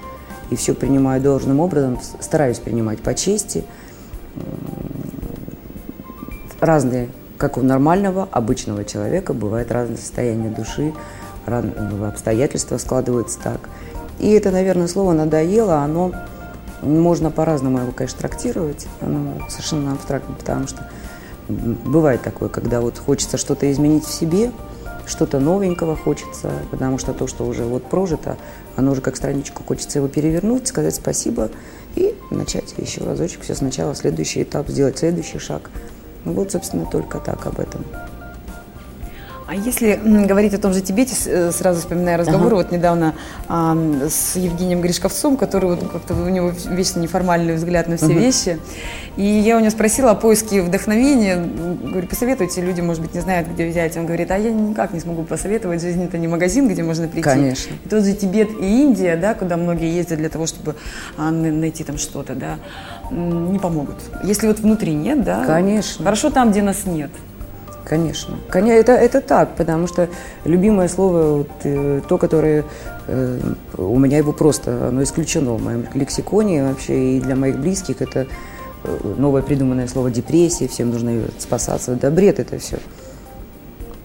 и 0.51 0.57
все 0.57 0.75
принимаю 0.75 1.21
должным 1.21 1.61
образом, 1.61 1.99
стараюсь 2.21 2.59
принимать 2.59 3.01
по 3.01 3.15
чести. 3.15 3.65
Разные, 6.61 7.09
как 7.37 7.59
у 7.59 7.63
нормального, 7.63 8.29
обычного 8.31 8.85
человека, 8.85 9.35
бывает 9.35 9.71
разное 9.71 9.97
состояние 9.97 10.51
души, 10.51 10.95
разные 11.47 12.09
обстоятельства 12.09 12.79
складываются 12.79 13.39
так. 13.43 13.69
И 14.19 14.31
это, 14.31 14.51
наверное, 14.51 14.87
слово 14.87 15.13
«надоело», 15.13 15.79
оно 15.79 16.13
можно 16.83 17.31
по-разному 17.31 17.79
его, 17.79 17.93
конечно, 17.93 18.21
трактировать, 18.21 18.87
оно 19.01 19.35
совершенно 19.49 19.93
абстрактно, 19.93 20.35
потому 20.35 20.67
что 20.69 20.89
бывает 21.49 22.23
такое, 22.23 22.49
когда 22.49 22.81
вот 22.81 22.99
хочется 22.99 23.37
что-то 23.37 23.71
изменить 23.71 24.05
в 24.05 24.13
себе– 24.13 24.51
что-то 25.07 25.39
новенького 25.39 25.97
хочется, 25.97 26.53
потому 26.71 26.99
что 26.99 27.13
то, 27.13 27.27
что 27.27 27.45
уже 27.47 27.65
вот 27.65 27.85
прожито, 27.85 28.37
оно 28.77 28.93
уже 28.93 29.01
как 29.01 29.17
страничку, 29.17 29.63
хочется 29.63 29.99
его 29.99 30.09
перевернуть, 30.09 30.67
сказать 30.67 30.95
спасибо 30.95 31.51
и 31.95 32.15
начать 32.31 32.75
еще 32.77 33.05
разочек 33.05 33.43
все 33.43 33.55
сначала, 33.55 33.95
следующий 33.95 34.43
этап, 34.43 34.69
сделать 34.69 34.99
следующий 34.99 35.39
шаг. 35.39 35.71
Ну 36.25 36.33
вот, 36.33 36.53
собственно, 36.53 36.87
только 36.87 37.19
так 37.19 37.47
об 37.47 37.61
этом. 37.61 37.85
А 39.55 39.57
если 39.57 40.01
говорить 40.27 40.53
о 40.55 40.59
том 40.59 40.73
же 40.73 40.81
Тибете, 40.81 41.15
э, 41.27 41.53
сразу 41.53 41.79
вспоминаю 41.79 42.19
разговор 42.19 42.49
ага. 42.49 42.55
вот 42.57 42.73
недавно 42.73 43.15
а, 43.47 43.77
с 44.09 44.35
Евгением 44.35 44.81
Гришковцом, 44.81 45.37
который 45.37 45.71
вот 45.71 45.89
как-то 45.93 46.15
у 46.15 46.29
него 46.29 46.53
вечно 46.71 46.99
неформальный 46.99 47.55
взгляд 47.55 47.87
на 47.87 47.97
все 47.97 48.07
угу. 48.07 48.15
вещи. 48.15 48.59
И 49.17 49.25
я 49.25 49.57
у 49.57 49.61
него 49.61 49.71
спросила 49.71 50.11
о 50.11 50.15
поиске 50.17 50.61
вдохновения. 50.61 51.37
Говорю, 51.37 52.09
посоветуйте, 52.09 52.63
люди, 52.63 52.81
может 52.81 53.01
быть, 53.01 53.15
не 53.15 53.21
знают, 53.21 53.47
где 53.47 53.69
взять. 53.69 53.97
Он 53.97 54.07
говорит, 54.07 54.33
а 54.33 54.39
я 54.39 54.51
никак 54.51 54.93
не 54.93 54.99
смогу 54.99 55.23
посоветовать. 55.23 55.81
Жизнь 55.81 56.03
это 56.03 56.19
не 56.19 56.27
магазин, 56.27 56.67
где 56.69 56.83
можно 56.83 57.07
прийти. 57.07 57.23
Конечно. 57.23 57.75
И 57.85 57.89
тот 57.89 58.05
же 58.05 58.13
Тибет 58.13 58.51
и 58.61 58.83
Индия, 58.83 59.17
да, 59.17 59.35
куда 59.35 59.57
многие 59.57 59.95
ездят 59.95 60.19
для 60.19 60.31
того, 60.31 60.49
чтобы 60.49 60.75
а, 61.17 61.31
найти 61.31 61.85
там 61.85 61.97
что-то, 61.97 62.35
да, 62.35 62.59
не 63.13 63.61
помогут. 63.61 63.99
Если 64.25 64.49
вот 64.49 64.59
внутри 64.59 64.95
нет, 64.95 65.23
да. 65.23 65.45
Конечно. 65.45 66.05
Хорошо 66.05 66.31
там, 66.31 66.51
где 66.51 66.61
нас 66.61 66.87
нет. 66.87 67.11
Конечно. 67.85 68.39
Это, 68.53 68.93
это 68.93 69.21
так, 69.21 69.57
потому 69.57 69.87
что 69.87 70.09
любимое 70.45 70.89
слово, 70.89 71.39
вот, 71.39 71.51
э, 71.65 72.01
то, 72.09 72.17
которое 72.17 72.65
э, 73.07 73.41
у 73.77 73.99
меня 73.99 74.17
его 74.17 74.33
просто, 74.33 74.89
оно 74.89 75.03
исключено 75.03 75.53
в 75.53 75.63
моем 75.63 75.87
лексиконе 75.93 76.65
вообще 76.65 77.17
и 77.17 77.21
для 77.21 77.37
моих 77.37 77.59
близких, 77.59 78.01
это 78.01 78.27
э, 78.85 78.99
новое 79.19 79.43
придуманное 79.43 79.87
слово 79.87 80.11
депрессия, 80.11 80.67
всем 80.67 80.91
нужно 80.91 81.25
спасаться. 81.39 81.95
Да 81.97 82.11
бред 82.11 82.41
это 82.41 82.59
все. 82.59 82.79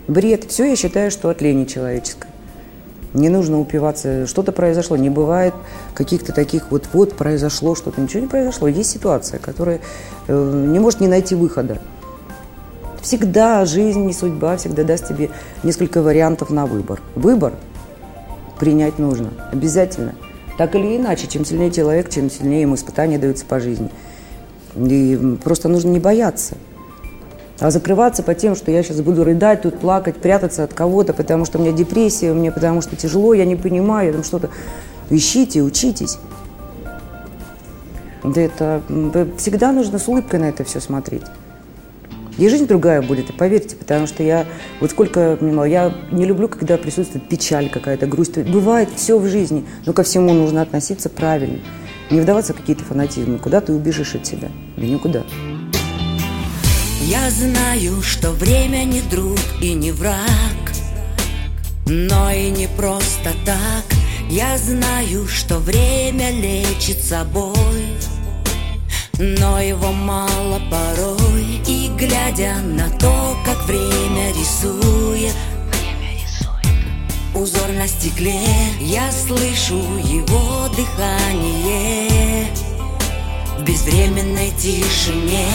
Бред. 0.09 0.45
Все 0.49 0.65
я 0.65 0.75
считаю, 0.75 1.09
что 1.09 1.29
от 1.29 1.41
лени 1.41 1.63
человеческой. 1.63 2.27
Не 3.13 3.29
нужно 3.29 3.59
упиваться, 3.59 4.27
что-то 4.27 4.51
произошло. 4.51 4.97
Не 4.97 5.09
бывает 5.09 5.53
каких-то 5.93 6.33
таких 6.33 6.69
вот, 6.69 6.89
вот 6.91 7.15
произошло 7.15 7.75
что-то. 7.75 8.01
Ничего 8.01 8.21
не 8.21 8.27
произошло. 8.27 8.67
Есть 8.67 8.91
ситуация, 8.91 9.39
которая 9.39 9.79
не 10.27 10.79
может 10.79 10.99
не 10.99 11.07
найти 11.07 11.33
выхода. 11.33 11.79
Всегда 13.01 13.65
жизнь 13.65 14.09
и 14.09 14.13
судьба 14.13 14.57
всегда 14.57 14.83
даст 14.83 15.07
тебе 15.07 15.29
несколько 15.63 16.01
вариантов 16.01 16.49
на 16.49 16.65
выбор. 16.65 17.01
Выбор 17.15 17.53
принять 18.59 18.99
нужно, 18.99 19.29
обязательно. 19.51 20.15
Так 20.57 20.75
или 20.75 20.97
иначе, 20.97 21.27
чем 21.27 21.45
сильнее 21.45 21.71
человек, 21.71 22.09
чем 22.09 22.29
сильнее 22.29 22.61
ему 22.61 22.75
испытания 22.75 23.17
даются 23.17 23.45
по 23.45 23.59
жизни. 23.59 23.89
И 24.75 25.37
просто 25.43 25.69
нужно 25.69 25.89
не 25.89 25.99
бояться. 25.99 26.57
А 27.59 27.71
закрываться 27.71 28.23
по 28.23 28.33
тем, 28.35 28.55
что 28.55 28.71
я 28.71 28.83
сейчас 28.83 29.01
буду 29.01 29.23
рыдать, 29.23 29.63
тут 29.63 29.79
плакать, 29.79 30.17
прятаться 30.17 30.63
от 30.63 30.73
кого-то, 30.73 31.13
потому 31.13 31.45
что 31.45 31.57
у 31.57 31.61
меня 31.61 31.73
депрессия, 31.73 32.33
мне 32.33 32.51
потому 32.51 32.81
что 32.81 32.95
тяжело, 32.95 33.33
я 33.33 33.45
не 33.45 33.55
понимаю, 33.55 34.07
я 34.07 34.13
там 34.13 34.23
что-то. 34.23 34.49
Ищите, 35.09 35.61
учитесь. 35.61 36.19
Да 38.23 38.41
это 38.41 38.81
всегда 39.37 39.71
нужно 39.71 39.99
с 39.99 40.07
улыбкой 40.07 40.39
на 40.39 40.49
это 40.49 40.63
все 40.63 40.79
смотреть. 40.79 41.23
И 42.39 42.47
жизнь 42.47 42.67
другая 42.67 43.01
будет, 43.01 43.35
поверьте, 43.35 43.75
потому 43.75 44.07
что 44.07 44.23
я, 44.23 44.45
вот 44.79 44.91
сколько 44.91 45.35
понимаю, 45.35 45.69
я 45.69 45.93
не 46.09 46.25
люблю, 46.25 46.47
когда 46.47 46.77
присутствует 46.77 47.27
печаль 47.27 47.69
какая-то, 47.69 48.07
грусть. 48.07 48.37
Бывает 48.37 48.87
все 48.95 49.19
в 49.19 49.27
жизни, 49.27 49.65
но 49.85 49.91
ко 49.91 50.03
всему 50.03 50.33
нужно 50.33 50.61
относиться 50.61 51.09
правильно. 51.09 51.59
Не 52.09 52.21
вдаваться 52.21 52.53
в 52.53 52.57
какие-то 52.57 52.85
фанатизмы. 52.85 53.39
Куда 53.39 53.59
ты 53.59 53.73
убежишь 53.73 54.15
от 54.15 54.25
себя? 54.25 54.49
Да 54.77 54.85
никуда. 54.85 55.23
Я 57.01 57.29
знаю, 57.29 58.01
что 58.01 58.31
время 58.31 58.85
не 58.85 59.01
друг 59.01 59.39
и 59.61 59.73
не 59.73 59.91
враг, 59.91 60.71
но 61.87 62.31
и 62.31 62.49
не 62.51 62.67
просто 62.77 63.31
так. 63.45 63.83
Я 64.29 64.57
знаю, 64.57 65.27
что 65.27 65.57
время 65.57 66.31
лечит 66.31 67.03
собой, 67.03 67.55
но 69.17 69.59
его 69.59 69.91
мало 69.91 70.61
порой. 70.71 71.48
Глядя 71.99 72.55
на 72.63 72.89
то, 72.91 73.37
как 73.43 73.61
время 73.65 74.31
рисует, 74.31 75.35
узор 77.35 77.67
на 77.73 77.89
стекле, 77.89 78.39
я 78.79 79.11
слышу 79.11 79.75
его 80.01 80.69
дыхание. 80.69 82.47
В 83.57 83.63
безвременной 83.63 84.51
тишине. 84.51 85.45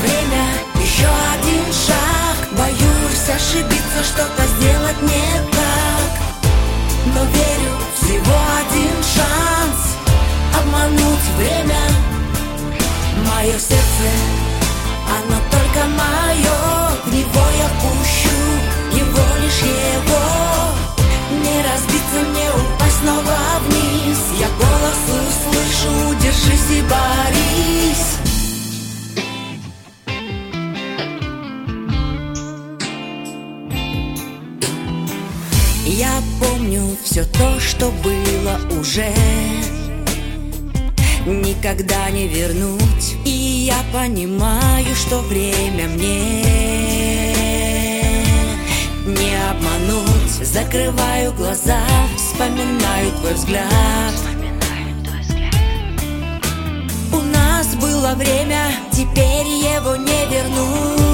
Время, 0.00 0.46
еще 0.80 1.08
один 1.34 1.72
шаг, 1.72 2.48
боюсь 2.56 3.28
ошибиться, 3.28 4.04
что-то 4.04 4.46
сделать 4.46 5.02
не 5.02 5.50
так, 5.50 6.52
но 7.16 7.24
верю, 7.24 7.74
всего 7.96 8.38
один 8.60 8.94
шанс. 9.02 9.96
Обмануть 10.56 11.28
время. 11.36 11.91
Что 37.62 37.90
было 38.02 38.58
уже. 38.78 39.12
Никогда 41.24 42.10
не 42.10 42.26
вернуть 42.26 43.14
И 43.24 43.30
я 43.30 43.78
понимаю, 43.92 44.94
что 44.96 45.20
время 45.20 45.86
мне. 45.86 46.42
Не 49.06 49.36
обмануть 49.50 50.32
Закрываю 50.42 51.32
глаза, 51.34 51.80
вспоминаю 52.16 53.12
твой 53.20 53.34
взгляд. 53.34 54.14
У 57.12 57.20
нас 57.20 57.74
было 57.76 58.14
время, 58.16 58.72
теперь 58.90 59.46
его 59.46 59.94
не 59.96 60.26
вернуть 60.26 61.11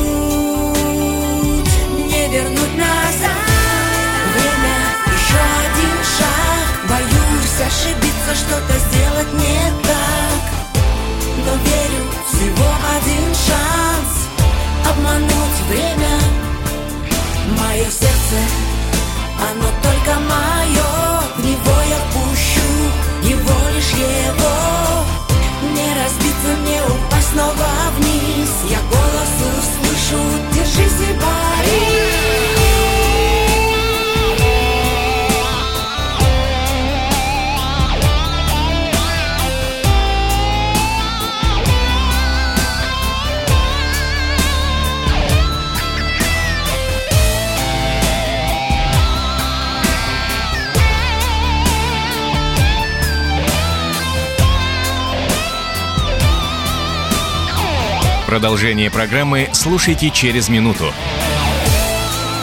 Продолжение 58.29 58.91
программы 58.91 59.49
слушайте 59.55 60.11
через 60.11 60.51
минуту. 60.51 60.93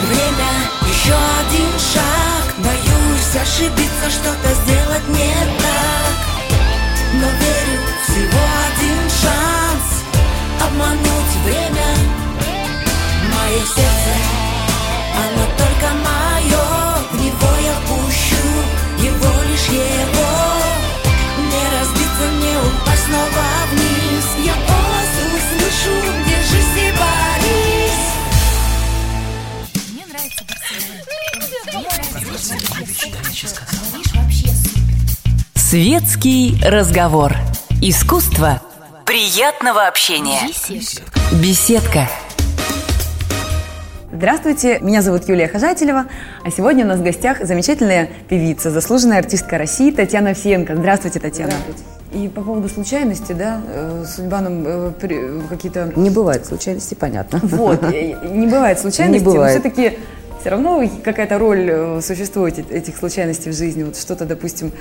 Время, 0.08 0.52
еще 0.90 1.14
один 1.14 1.70
шаг. 1.78 2.56
Боюсь 2.58 3.36
ошибиться, 3.40 4.10
что-то 4.10 4.52
сделать 4.64 5.08
не 5.10 5.32
так. 5.60 6.58
Но 7.14 7.28
верю, 7.28 7.82
всего 8.04 8.42
один 8.66 8.98
шанс. 9.22 10.04
Обмануть 10.66 11.36
время 11.46 11.86
Мое 13.32 13.60
сердце, 13.60 14.16
оно 15.22 15.46
только 15.56 15.94
мое. 16.04 16.66
В 17.12 17.22
него 17.22 17.52
я 17.64 17.76
пущу, 17.86 18.44
его 18.98 19.44
лишь 19.52 19.68
его. 19.68 20.34
Не 21.38 21.64
разбиться, 21.78 22.26
не 22.42 22.58
упасть 22.58 23.06
снова 23.06 23.55
Светский 35.56 36.58
разговор. 36.66 37.34
Искусство 37.82 38.62
приятного 39.06 39.88
общения. 39.88 40.40
Беседка. 41.44 42.08
Здравствуйте, 44.14 44.80
меня 44.80 45.02
зовут 45.02 45.28
Юлия 45.28 45.50
Хожателева, 45.50 46.06
а 46.46 46.50
сегодня 46.50 46.86
у 46.86 46.88
нас 46.88 47.00
в 47.02 47.04
гостях 47.04 47.46
замечательная 47.46 48.10
певица, 48.30 48.72
заслуженная 48.72 49.18
артистка 49.18 49.58
России 49.58 49.92
Татьяна 49.92 50.30
Овсиенко. 50.30 50.74
Здравствуйте, 50.74 51.20
Татьяна. 51.20 51.52
И 52.14 52.30
по 52.30 52.40
поводу 52.42 52.70
случайности, 52.70 53.34
да, 53.34 53.62
э, 53.68 54.06
судьба 54.08 54.40
нам 54.40 54.64
э, 54.66 54.92
при- 54.92 55.42
какие-то... 55.50 55.92
Не 55.98 56.10
бывает 56.10 56.46
случайностей, 56.46 56.96
понятно. 56.96 57.42
Вот, 57.44 57.84
э, 57.84 58.14
не 58.30 58.48
бывает 58.48 58.82
Не 58.82 59.20
бывает. 59.20 59.62
но 59.62 59.70
все-таки 59.70 60.00
все 60.46 60.52
равно 60.52 60.88
какая-то 61.04 61.40
роль 61.40 61.68
э, 61.72 62.02
существует 62.04 62.60
э- 62.60 62.78
этих 62.78 62.98
случайностей 62.98 63.50
в 63.50 63.54
жизни. 63.56 63.82
Вот 63.82 63.98
что-то, 63.98 64.26
допустим, 64.26 64.72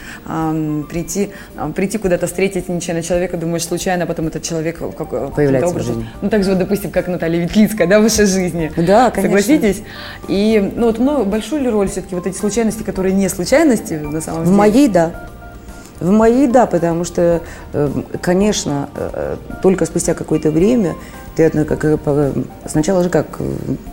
прийти, 0.91 1.31
прийти 1.75 1.97
куда-то 1.97 2.27
встретить 2.27 2.69
нечаянно 2.69 3.03
человека, 3.03 3.39
думаешь 3.39 3.65
случайно, 3.65 4.05
а 4.05 4.07
потом 4.07 4.27
этот 4.27 4.43
человек 4.43 4.77
как, 4.79 4.93
каким-то 5.09 5.33
Появляется 5.35 5.69
в 5.69 5.71
образом. 5.71 5.95
жизни. 5.95 6.09
Ну, 6.21 6.29
так 6.29 6.45
же, 6.45 6.51
вот, 6.51 6.59
допустим, 6.59 6.91
как 6.91 7.09
Наталья 7.09 7.41
Ветлицкая, 7.41 7.87
да, 7.87 8.01
в 8.01 8.03
вашей 8.03 8.27
жизни. 8.27 8.71
Да, 8.77 9.11
конечно. 9.11 9.23
Согласитесь? 9.41 9.83
И, 10.29 10.71
ну, 10.77 10.85
вот 10.89 10.99
много, 10.99 11.25
большую 11.25 11.63
ли 11.63 11.71
роль 11.71 11.89
все-таки 11.89 12.15
вот 12.15 12.27
эти 12.27 12.37
случайности, 12.37 12.83
которые 12.83 13.15
не 13.15 13.31
случайности 13.31 13.95
на 13.95 14.21
самом 14.21 14.43
В 14.43 14.45
деле? 14.45 14.57
моей 14.59 14.89
да. 14.89 15.31
В 16.01 16.11
моей 16.11 16.49
да, 16.49 16.67
потому 16.67 17.05
что, 17.05 17.41
э, 17.73 17.91
конечно, 18.21 18.89
э, 18.97 19.37
только 19.63 19.87
спустя 19.87 20.15
какое-то 20.15 20.51
время 20.51 20.95
ты 21.37 21.51
как, 21.51 21.85
сначала 22.67 23.03
же 23.03 23.11
как 23.11 23.41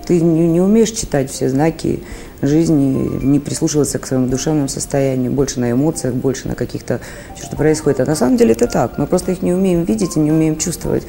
ты 0.06 0.22
не, 0.22 0.48
не 0.48 0.62
умеешь 0.62 0.92
читать 0.92 1.32
все 1.32 1.50
знаки 1.50 2.04
жизни, 2.42 3.24
не 3.24 3.40
прислушиваться 3.40 4.00
к 4.00 4.08
своему 4.08 4.28
душевному 4.28 4.68
состоянию, 4.68 5.32
больше 5.32 5.60
на 5.60 5.72
эмоциях, 5.72 6.14
больше 6.14 6.48
на 6.48 6.56
каких-то 6.56 7.00
что 7.42 7.56
происходит. 7.56 8.00
А 8.00 8.06
на 8.06 8.16
самом 8.16 8.38
деле 8.38 8.54
это 8.54 8.68
так. 8.68 8.98
Мы 8.98 9.08
просто 9.08 9.32
их 9.32 9.42
не 9.42 9.54
умеем 9.54 9.84
видеть 9.84 10.18
и 10.18 10.20
не 10.20 10.32
умеем 10.32 10.58
чувствовать. 10.58 11.04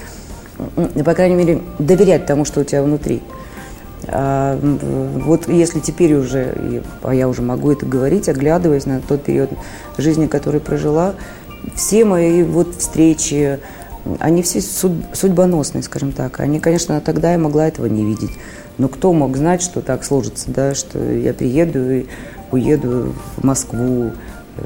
По 1.05 1.15
крайней 1.15 1.35
мере, 1.35 1.61
доверять 1.79 2.27
тому, 2.27 2.45
что 2.45 2.61
у 2.61 2.65
тебя 2.65 2.83
внутри. 2.83 3.23
А, 4.09 4.59
вот 4.61 5.49
если 5.49 5.81
теперь 5.81 6.15
уже, 6.15 6.83
а 7.03 7.15
я 7.15 7.29
уже 7.29 7.43
могу 7.43 7.71
это 7.73 7.87
говорить, 7.87 8.29
оглядываясь 8.29 8.87
на 8.87 9.01
тот 9.01 9.23
период 9.25 9.51
жизни, 9.99 10.27
который 10.27 10.61
прожила, 10.61 11.15
все 11.75 12.05
мои 12.05 12.43
вот 12.43 12.75
встречи, 12.77 13.61
они 14.19 14.43
все 14.43 14.61
суд- 14.61 15.05
судьбоносные, 15.13 15.83
скажем 15.83 16.13
так. 16.13 16.41
Они, 16.41 16.59
конечно, 16.59 17.01
тогда 17.01 17.33
я 17.33 17.39
могла 17.39 17.69
этого 17.69 17.87
не 17.87 18.05
видеть. 18.05 18.33
Но 18.79 18.89
кто 18.89 19.13
мог 19.13 19.37
знать, 19.37 19.63
что 19.63 19.81
так 19.81 20.05
сложится, 20.05 20.51
да, 20.51 20.75
что 20.75 20.99
я 20.99 21.35
приеду 21.35 21.93
и 21.93 22.07
уеду 22.51 23.15
в 23.37 23.45
Москву, 23.45 24.11
э, 24.57 24.63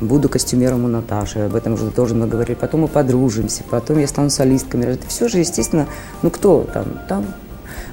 буду 0.00 0.28
костюмером 0.28 0.84
у 0.84 0.88
Наташи, 0.88 1.40
об 1.40 1.54
этом 1.54 1.74
уже 1.74 1.90
тоже 1.90 2.14
много 2.14 2.32
говорили, 2.32 2.56
потом 2.56 2.82
мы 2.82 2.88
подружимся, 2.88 3.62
потом 3.68 3.98
я 3.98 4.06
стану 4.06 4.30
солистками. 4.30 4.84
Это 4.84 5.06
все 5.08 5.28
же, 5.28 5.38
естественно, 5.38 5.86
ну 6.22 6.30
кто 6.30 6.66
там, 6.72 6.86
там 7.08 7.26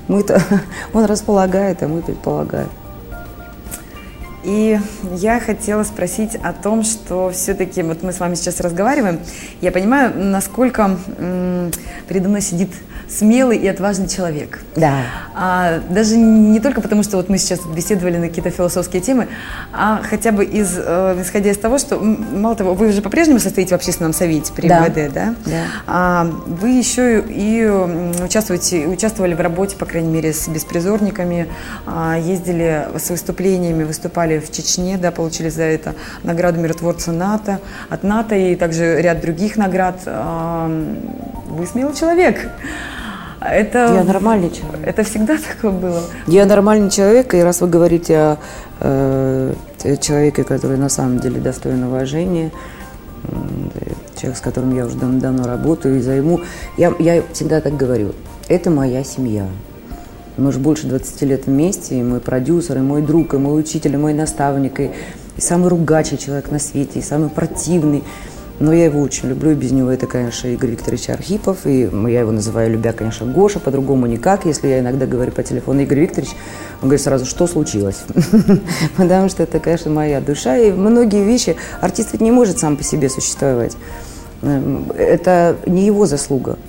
мы-то, 0.08 0.42
он 0.94 1.06
располагает, 1.06 1.84
а 1.84 1.88
мы 1.88 2.02
предполагаем. 2.02 2.70
И 4.44 4.80
я 5.16 5.40
хотела 5.40 5.84
спросить 5.84 6.36
о 6.36 6.54
том, 6.54 6.84
что 6.84 7.32
все-таки 7.32 7.84
вот 7.84 8.04
мы 8.04 8.12
с 8.12 8.20
вами 8.20 8.36
сейчас 8.36 8.60
разговариваем, 8.60 9.20
я 9.62 9.72
понимаю, 9.72 10.14
насколько 10.16 10.98
м, 11.18 11.72
передо 12.08 12.30
мной 12.30 12.42
сидит 12.42 12.70
смелый 13.12 13.58
и 13.58 13.68
отважный 13.68 14.08
человек. 14.08 14.60
Да. 14.76 15.02
А, 15.36 15.80
даже 15.90 16.16
не 16.18 16.60
только 16.60 16.82
потому, 16.82 17.04
что 17.04 17.18
вот 17.18 17.30
мы 17.30 17.38
сейчас 17.38 17.60
беседовали 17.66 18.18
на 18.18 18.30
какие-то 18.30 18.52
философские 18.52 19.02
темы, 19.02 19.28
а 19.74 20.02
хотя 20.04 20.32
бы 20.32 20.46
из, 20.46 20.78
э, 20.78 21.22
исходя 21.22 21.52
из 21.52 21.58
того, 21.58 21.78
что, 21.78 22.00
мало 22.00 22.56
того, 22.56 22.74
вы 22.74 22.92
же 22.92 23.02
по-прежнему 23.02 23.40
состоите 23.40 23.72
в 23.72 23.74
общественном 23.74 24.14
совете 24.14 24.54
при 24.54 24.68
да. 24.68 24.88
МВД, 24.88 25.14
да? 25.14 25.36
Да. 25.46 25.64
А, 25.88 26.32
вы 26.48 26.70
еще 26.70 27.24
и 27.28 27.68
участвуете, 28.24 28.88
участвовали 28.88 29.34
в 29.34 29.42
работе, 29.42 29.76
по 29.76 29.86
крайней 29.86 30.10
мере, 30.10 30.34
с 30.34 30.48
беспризорниками, 30.48 31.48
а, 31.86 32.18
ездили 32.18 32.88
с 32.98 33.10
выступлениями, 33.10 33.84
выступали 33.84 34.31
в 34.40 34.52
Чечне, 34.52 34.98
да, 34.98 35.12
получили 35.12 35.50
за 35.50 35.64
это 35.64 35.96
награду 36.24 36.60
миротворца 36.60 37.12
НАТО, 37.12 37.60
от 37.90 38.04
НАТО 38.04 38.36
и 38.36 38.56
также 38.56 39.02
ряд 39.02 39.22
других 39.22 39.58
наград. 39.58 40.00
Вы 40.06 41.66
смелый 41.68 41.96
человек. 41.96 42.50
Это, 43.42 43.92
я 43.96 44.04
нормальный 44.04 44.52
человек. 44.52 44.86
Это 44.86 45.04
всегда 45.04 45.38
такое 45.56 45.72
было? 45.72 46.02
Я 46.28 46.46
нормальный 46.46 46.92
человек, 46.92 47.34
и 47.34 47.42
раз 47.42 47.62
вы 47.62 47.68
говорите 47.68 48.18
о 48.18 48.38
э, 48.80 49.54
человеке, 50.00 50.44
который 50.44 50.78
на 50.78 50.90
самом 50.90 51.20
деле 51.20 51.40
достоин 51.40 51.84
уважения, 51.84 52.52
человек, 54.16 54.38
с 54.38 54.42
которым 54.42 54.76
я 54.76 54.86
уже 54.86 54.96
давно, 54.96 55.20
давно 55.20 55.48
работаю 55.48 55.98
и 55.98 56.02
займу, 56.02 56.42
я, 56.78 56.94
я 57.00 57.24
всегда 57.34 57.62
так 57.62 57.76
говорю, 57.76 58.14
это 58.48 58.70
моя 58.70 59.04
семья. 59.04 59.48
Мы 60.38 60.50
уже 60.50 60.60
больше 60.60 60.88
20 60.88 61.22
лет 61.24 61.46
вместе, 61.46 62.00
и 62.00 62.04
мой 62.04 62.20
продюсер, 62.20 62.78
и 62.78 62.82
мой 62.82 63.02
друг, 63.02 63.34
и 63.34 63.38
мой 63.38 63.60
учитель, 63.60 63.94
и 63.94 63.98
мой 63.98 64.14
наставник, 64.14 64.80
и, 64.80 64.92
и 65.38 65.42
самый 65.42 65.70
ругачий 65.70 66.18
человек 66.18 66.52
на 66.52 66.60
свете, 66.60 67.00
и 67.00 67.02
самый 67.02 67.30
противный– 67.30 68.04
но 68.62 68.72
я 68.74 68.86
его 68.86 69.02
очень 69.02 69.28
люблю, 69.28 69.52
и 69.52 69.56
без 69.56 69.72
него 69.72 69.90
это, 69.90 70.06
конечно, 70.06 70.48
Игорь 70.48 70.72
Викторович 70.72 71.10
Архипов, 71.10 71.66
и 71.66 71.90
я 71.92 72.20
его 72.20 72.32
называю, 72.32 72.72
любя, 72.72 72.94
конечно, 72.94 73.26
Гоша, 73.26 73.60
по-другому 73.60 74.06
никак. 74.06 74.46
Если 74.46 74.68
я 74.68 74.80
иногда 74.80 75.08
говорю 75.08 75.32
по 75.32 75.42
телефону 75.42 75.82
Игорь 75.82 76.02
Викторович, 76.02 76.30
он 76.82 76.90
говорит 76.90 77.02
сразу, 77.02 77.26
что 77.26 77.48
случилось? 77.48 78.04
Потому 78.98 79.30
что 79.30 79.42
это, 79.42 79.60
конечно, 79.60 79.90
моя 79.90 80.22
душа, 80.22 80.58
и 80.58 80.72
многие 80.72 81.24
вещи, 81.24 81.56
артист 81.82 82.10
ведь 82.12 82.22
не 82.22 82.30
может 82.30 82.60
сам 82.60 82.78
по 82.78 82.84
себе 82.84 83.10
существовать. 83.10 83.76
Эм, 84.44 84.92
это 84.96 85.58
не 85.66 85.84
его 85.84 86.06
заслуга. 86.06 86.60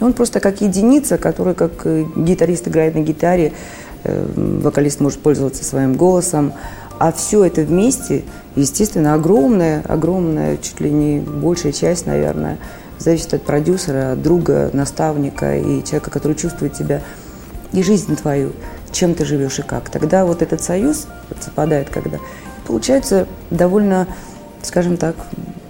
Он 0.00 0.12
просто 0.12 0.40
как 0.40 0.60
единица, 0.60 1.18
который 1.18 1.54
как 1.54 1.72
э, 1.84 2.04
гитарист 2.16 2.68
играет 2.68 2.94
на 2.94 3.00
гитаре, 3.00 3.52
э, 4.04 4.26
вокалист 4.36 5.00
может 5.00 5.20
пользоваться 5.20 5.64
своим 5.64 5.94
голосом, 5.94 6.52
а 6.98 7.12
все 7.12 7.44
это 7.44 7.62
вместе, 7.62 8.24
естественно, 8.56 9.14
огромная, 9.14 9.82
огромная, 9.88 10.56
чуть 10.58 10.80
ли 10.80 10.90
не 10.90 11.18
большая 11.18 11.72
часть, 11.72 12.06
наверное, 12.06 12.58
зависит 12.98 13.32
от 13.34 13.42
продюсера, 13.42 14.12
от 14.12 14.22
друга, 14.22 14.70
наставника 14.72 15.56
и 15.56 15.82
человека, 15.82 16.10
который 16.10 16.36
чувствует 16.36 16.74
тебя 16.74 17.00
и 17.72 17.82
жизнь 17.82 18.14
твою, 18.16 18.52
чем 18.92 19.14
ты 19.14 19.24
живешь 19.24 19.58
и 19.58 19.62
как. 19.62 19.88
Тогда 19.88 20.24
вот 20.24 20.42
этот 20.42 20.62
союз 20.62 21.06
совпадает, 21.40 21.88
когда 21.88 22.18
получаются 22.66 23.26
довольно, 23.50 24.06
скажем 24.62 24.96
так, 24.96 25.16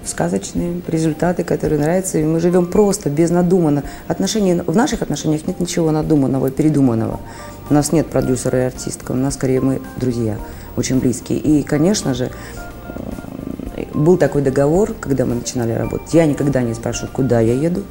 сказочные 0.04 0.80
результаты, 0.86 1.44
которые 1.44 1.80
нравятся, 1.80 2.18
и 2.18 2.24
мы 2.24 2.40
живем 2.40 2.66
просто, 2.66 3.10
без 3.10 3.30
надуманно. 3.30 3.84
Отношения, 4.08 4.62
в 4.62 4.74
наших 4.74 5.02
отношениях 5.02 5.46
нет 5.46 5.60
ничего 5.60 5.90
надуманного, 5.90 6.50
передуманного. 6.50 7.20
У 7.68 7.74
нас 7.74 7.92
нет 7.92 8.06
продюсера 8.08 8.60
и 8.60 8.66
артистка, 8.66 9.12
у 9.12 9.16
нас 9.16 9.34
скорее 9.34 9.60
мы 9.60 9.80
друзья 9.96 10.36
очень 10.76 10.98
близкие. 11.00 11.38
И, 11.38 11.62
конечно 11.62 12.14
же, 12.14 12.30
был 13.94 14.16
такой 14.16 14.42
договор, 14.42 14.94
когда 14.98 15.26
мы 15.26 15.34
начинали 15.34 15.72
работать. 15.72 16.12
Я 16.14 16.26
никогда 16.26 16.62
не 16.62 16.74
спрашиваю, 16.74 17.10
куда 17.12 17.40
я 17.40 17.54
еду, 17.54 17.82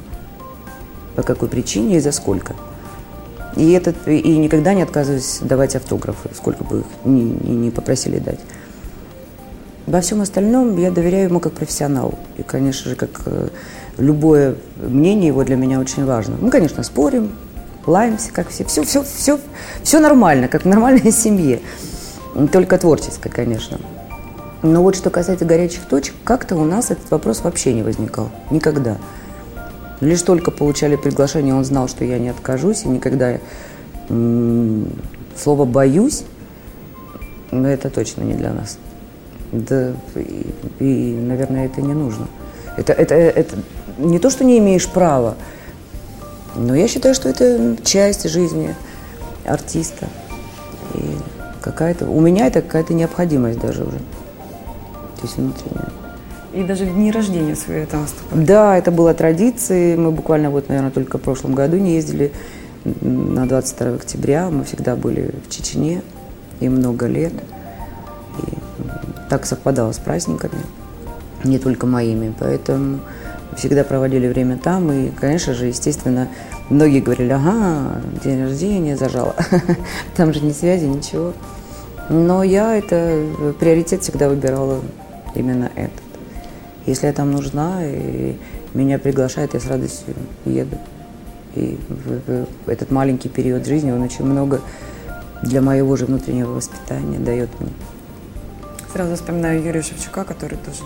по 1.16 1.22
какой 1.22 1.48
причине 1.48 1.96
и 1.96 2.00
за 2.00 2.12
сколько. 2.12 2.54
И, 3.56 3.72
этот, 3.72 4.06
и 4.06 4.38
никогда 4.38 4.74
не 4.74 4.82
отказываюсь 4.82 5.38
давать 5.40 5.74
автографы, 5.74 6.30
сколько 6.34 6.62
бы 6.64 6.80
их 6.80 6.86
ни, 7.04 7.22
ни, 7.22 7.66
ни 7.66 7.70
попросили 7.70 8.18
дать. 8.18 8.38
Во 9.90 10.00
всем 10.00 10.20
остальном 10.20 10.78
я 10.78 10.92
доверяю 10.92 11.28
ему 11.28 11.40
как 11.40 11.52
профессионалу. 11.52 12.14
И, 12.36 12.44
конечно 12.44 12.90
же, 12.90 12.94
как 12.94 13.22
э, 13.26 13.48
любое 13.98 14.54
мнение 14.76 15.26
его 15.26 15.42
для 15.42 15.56
меня 15.56 15.80
очень 15.80 16.04
важно. 16.04 16.36
Мы, 16.40 16.48
конечно, 16.48 16.84
спорим, 16.84 17.32
лаемся, 17.86 18.30
как 18.32 18.50
все. 18.50 18.64
Все, 18.64 18.84
все, 18.84 19.02
все, 19.02 19.40
все 19.82 19.98
нормально, 19.98 20.46
как 20.46 20.62
в 20.62 20.68
нормальной 20.68 21.10
семье. 21.10 21.60
Только 22.52 22.78
творческой, 22.78 23.30
конечно. 23.30 23.80
Но 24.62 24.80
вот 24.80 24.94
что 24.94 25.10
касается 25.10 25.44
горячих 25.44 25.84
точек, 25.86 26.14
как-то 26.22 26.54
у 26.54 26.64
нас 26.64 26.92
этот 26.92 27.10
вопрос 27.10 27.42
вообще 27.42 27.72
не 27.72 27.82
возникал. 27.82 28.30
Никогда. 28.52 28.96
Лишь 30.00 30.22
только 30.22 30.52
получали 30.52 30.94
приглашение, 30.94 31.52
он 31.52 31.64
знал, 31.64 31.88
что 31.88 32.04
я 32.04 32.20
не 32.20 32.28
откажусь, 32.28 32.84
и 32.84 32.88
никогда 32.88 33.38
слово 35.36 35.64
«боюсь» 35.64 36.24
но 37.52 37.68
это 37.68 37.90
точно 37.90 38.22
не 38.22 38.34
для 38.34 38.52
нас. 38.52 38.78
Да, 39.52 39.92
и, 40.14 40.54
и, 40.78 41.14
наверное, 41.14 41.66
это 41.66 41.82
не 41.82 41.94
нужно. 41.94 42.28
Это, 42.76 42.92
это, 42.92 43.14
это 43.14 43.56
не 43.98 44.18
то, 44.18 44.30
что 44.30 44.44
не 44.44 44.58
имеешь 44.58 44.88
права, 44.88 45.36
но 46.56 46.74
я 46.74 46.88
считаю, 46.88 47.14
что 47.14 47.28
это 47.28 47.76
часть 47.82 48.28
жизни 48.28 48.74
артиста. 49.44 50.06
И 50.94 51.02
какая-то... 51.60 52.06
У 52.06 52.20
меня 52.20 52.46
это 52.46 52.62
какая-то 52.62 52.94
необходимость 52.94 53.60
даже 53.60 53.84
уже. 53.84 53.98
То 53.98 55.22
есть 55.22 55.36
внутренняя. 55.36 55.90
И 56.52 56.64
даже 56.64 56.84
в 56.84 56.94
дни 56.94 57.12
рождения 57.12 57.54
свои 57.54 57.82
это 57.82 57.98
выступали? 57.98 58.44
Да, 58.44 58.76
это 58.76 58.90
была 58.90 59.14
традиция. 59.14 59.96
Мы 59.96 60.10
буквально 60.10 60.50
вот, 60.50 60.68
наверное, 60.68 60.90
только 60.90 61.18
в 61.18 61.20
прошлом 61.20 61.54
году 61.54 61.76
не 61.76 61.94
ездили 61.94 62.32
на 62.84 63.46
22 63.46 63.94
октября. 63.94 64.50
Мы 64.50 64.64
всегда 64.64 64.96
были 64.96 65.30
в 65.46 65.50
Чечне 65.50 66.02
и 66.58 66.68
много 66.68 67.06
лет. 67.06 67.32
И 68.38 68.69
так 69.30 69.46
совпадало 69.46 69.92
с 69.92 69.98
праздниками, 69.98 70.60
не 71.44 71.58
только 71.58 71.86
моими. 71.86 72.34
Поэтому 72.38 72.98
всегда 73.56 73.84
проводили 73.84 74.26
время 74.26 74.58
там. 74.58 74.92
И, 74.92 75.10
конечно 75.10 75.54
же, 75.54 75.66
естественно, 75.66 76.28
многие 76.68 77.00
говорили, 77.00 77.32
ага, 77.32 78.02
день 78.22 78.42
рождения 78.42 78.96
зажала. 78.96 79.34
Там 80.16 80.34
же 80.34 80.40
ни 80.40 80.52
связи, 80.52 80.84
ничего. 80.84 81.32
Но 82.08 82.42
я 82.42 82.76
это 82.76 83.24
приоритет 83.60 84.02
всегда 84.02 84.28
выбирала 84.28 84.80
именно 85.36 85.70
этот. 85.76 86.02
Если 86.86 87.06
я 87.06 87.12
там 87.12 87.30
нужна, 87.30 87.84
и 87.84 88.36
меня 88.74 88.98
приглашают, 88.98 89.54
я 89.54 89.60
с 89.60 89.66
радостью 89.68 90.14
еду. 90.44 90.76
И 91.54 91.78
в, 91.88 92.46
в 92.64 92.68
этот 92.68 92.90
маленький 92.90 93.28
период 93.28 93.64
жизни 93.64 93.92
он 93.92 94.02
очень 94.02 94.24
много 94.24 94.60
для 95.42 95.62
моего 95.62 95.94
же 95.94 96.06
внутреннего 96.06 96.52
воспитания 96.52 97.18
дает 97.18 97.48
мне. 97.60 97.70
Сразу 98.92 99.14
вспоминаю 99.14 99.62
Юрия 99.62 99.82
Шевчука, 99.82 100.24
который 100.24 100.58
тоже 100.58 100.82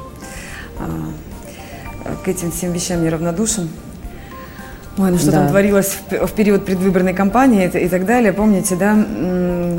а, 0.79 2.14
к 2.25 2.29
этим 2.29 2.51
всем 2.51 2.73
вещам 2.73 3.03
неравнодушен. 3.03 3.71
Ой, 4.97 5.11
ну 5.11 5.19
что 5.19 5.33
да. 5.33 5.38
там 5.38 5.49
творилось 5.49 5.97
в, 6.09 6.27
в 6.27 6.33
период 6.33 6.64
предвыборной 6.64 7.14
кампании 7.14 7.69
и, 7.73 7.79
и 7.79 7.88
так 7.88 8.07
далее, 8.07 8.33
помните, 8.33 8.77
да, 8.77 8.95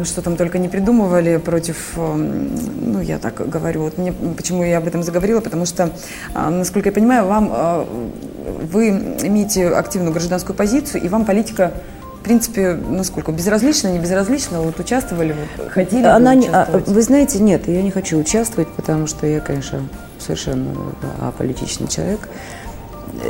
что 0.04 0.22
там 0.22 0.36
только 0.36 0.58
не 0.58 0.68
придумывали 0.68 1.38
против, 1.38 1.94
ну, 1.96 3.00
я 3.00 3.18
так 3.18 3.48
говорю, 3.48 3.84
вот 3.84 3.98
мне, 3.98 4.12
почему 4.12 4.64
я 4.64 4.80
об 4.80 4.88
этом 4.88 5.04
заговорила, 5.04 5.40
потому 5.40 5.66
что, 5.66 5.92
а, 6.34 6.50
насколько 6.50 6.90
я 6.90 6.94
понимаю, 6.94 7.28
вам, 7.28 7.50
а, 7.54 7.88
вы 8.72 8.90
имеете 8.90 9.70
активную 9.70 10.12
гражданскую 10.12 10.56
позицию, 10.56 11.04
и 11.04 11.08
вам 11.08 11.24
политика 11.24 11.72
принципе, 12.26 12.74
насколько 12.74 13.32
безразлично, 13.32 13.90
не 13.90 14.00
безразлично, 14.00 14.62
вот 14.62 14.80
участвовали, 14.80 15.36
хотели 15.70 16.04
Она 16.04 16.34
не, 16.34 16.48
а, 16.48 16.82
Вы 16.88 17.02
знаете, 17.04 17.40
нет, 17.40 17.68
я 17.68 17.82
не 17.84 17.92
хочу 17.92 18.18
участвовать, 18.18 18.68
потому 18.70 19.06
что 19.06 19.28
я, 19.28 19.40
конечно, 19.40 19.88
совершенно 20.20 20.74
аполитичный 21.22 21.88
человек. 21.88 22.28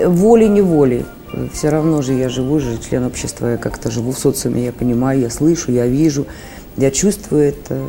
Волей-неволей 0.06 1.06
все 1.54 1.70
равно 1.70 2.02
же 2.02 2.14
я 2.14 2.30
живу, 2.30 2.60
же 2.60 2.78
член 2.78 3.04
общества, 3.06 3.48
я 3.48 3.58
как-то 3.58 3.92
живу 3.92 4.12
в 4.12 4.18
социуме, 4.18 4.64
я 4.64 4.72
понимаю, 4.72 5.20
я 5.20 5.30
слышу, 5.30 5.72
я 5.72 5.86
вижу, 5.88 6.26
я 6.78 6.90
чувствую 6.90 7.50
это, 7.50 7.82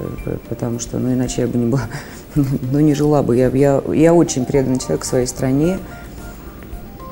потому 0.48 0.80
что, 0.80 0.98
ну, 0.98 1.12
иначе 1.12 1.42
я 1.42 1.46
бы 1.46 1.56
не 1.56 1.66
была, 1.66 1.82
ну, 2.34 2.80
не 2.80 2.94
жила 2.94 3.22
бы. 3.22 3.36
Я, 3.36 3.48
я, 3.48 3.80
я 3.94 4.12
очень 4.12 4.44
преданный 4.44 4.80
человек 4.80 5.04
своей 5.04 5.26
стране, 5.26 5.78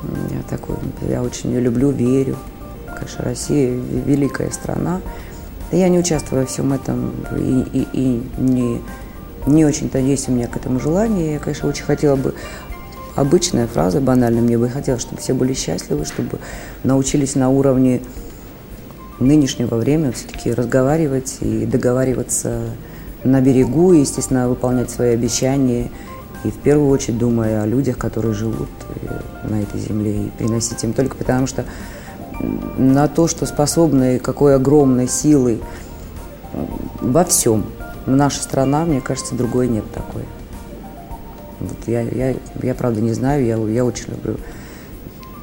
я 0.02 0.42
такой, 0.50 0.76
я 1.08 1.22
очень 1.22 1.52
ее 1.52 1.60
люблю, 1.60 1.90
верю. 1.90 2.36
Конечно, 2.94 3.24
Россия 3.24 3.70
великая 3.70 4.50
страна. 4.50 5.00
Я 5.72 5.88
не 5.88 5.98
участвую 5.98 6.42
во 6.42 6.46
всем 6.46 6.72
этом 6.72 7.12
и, 7.36 7.64
и, 7.72 7.88
и 7.92 8.22
не 8.38 8.80
Не 9.46 9.64
очень-то 9.64 9.98
есть 9.98 10.28
у 10.28 10.32
меня 10.32 10.46
к 10.46 10.56
этому 10.56 10.80
желание. 10.80 11.34
Я, 11.34 11.38
конечно, 11.38 11.68
очень 11.68 11.84
хотела 11.84 12.16
бы 12.16 12.34
обычная 13.14 13.66
фраза, 13.66 14.00
банальная. 14.00 14.42
Мне 14.42 14.58
бы 14.58 14.68
хотелось, 14.68 15.02
чтобы 15.02 15.20
все 15.20 15.34
были 15.34 15.54
счастливы, 15.54 16.04
чтобы 16.04 16.38
научились 16.82 17.34
на 17.34 17.50
уровне 17.50 18.00
нынешнего 19.20 19.76
времени 19.76 20.12
все-таки 20.12 20.52
разговаривать 20.52 21.38
и 21.40 21.66
договариваться 21.66 22.60
на 23.22 23.40
берегу, 23.40 23.92
и, 23.92 24.00
естественно, 24.00 24.48
выполнять 24.48 24.90
свои 24.90 25.14
обещания. 25.14 25.90
И 26.44 26.50
в 26.50 26.58
первую 26.58 26.90
очередь 26.90 27.18
думая 27.18 27.62
о 27.62 27.66
людях, 27.66 27.96
которые 27.96 28.34
живут 28.34 28.68
э, 29.00 29.20
на 29.48 29.62
этой 29.62 29.80
земле, 29.80 30.26
и 30.26 30.30
приносить 30.36 30.82
им 30.84 30.92
только 30.92 31.16
потому, 31.16 31.46
что 31.46 31.64
на 32.76 33.08
то, 33.08 33.28
что 33.28 33.46
способны, 33.46 34.18
какой 34.18 34.56
огромной 34.56 35.08
силой 35.08 35.60
во 37.00 37.24
всем. 37.24 37.64
Наша 38.06 38.42
страна, 38.42 38.84
мне 38.84 39.00
кажется, 39.00 39.34
другой 39.34 39.68
нет 39.68 39.84
такой. 39.92 40.22
Вот 41.60 41.78
я, 41.86 42.02
я, 42.02 42.34
я 42.62 42.74
правда 42.74 43.00
не 43.00 43.12
знаю, 43.12 43.44
я, 43.44 43.56
я 43.56 43.84
очень 43.84 44.10
люблю. 44.10 44.36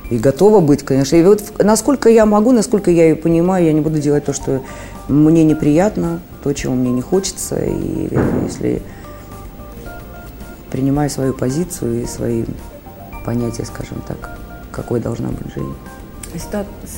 И 0.10 0.18
готова 0.18 0.60
быть, 0.60 0.84
конечно. 0.84 1.16
И 1.16 1.24
вот 1.24 1.42
насколько 1.60 2.10
я 2.10 2.26
могу, 2.26 2.52
насколько 2.52 2.92
я 2.92 3.10
ее 3.10 3.16
понимаю, 3.16 3.66
я 3.66 3.74
не 3.74 3.82
буду 3.82 4.00
делать 4.00 4.26
то, 4.26 4.34
что 4.34 4.62
мне 5.08 5.44
неприятно, 5.44 6.20
то, 6.44 6.54
чего 6.54 6.76
мне 6.76 6.92
не 6.92 7.02
хочется. 7.02 7.56
И 7.64 8.10
если 8.44 8.82
принимаю 10.70 11.10
свою 11.10 11.34
позицию 11.34 12.04
и 12.04 12.06
свои 12.06 12.44
понятия, 13.26 13.66
скажем 13.66 14.02
так, 14.08 14.38
какой 14.72 15.00
должна 15.00 15.30
быть 15.30 15.54
жизнь. 15.54 15.76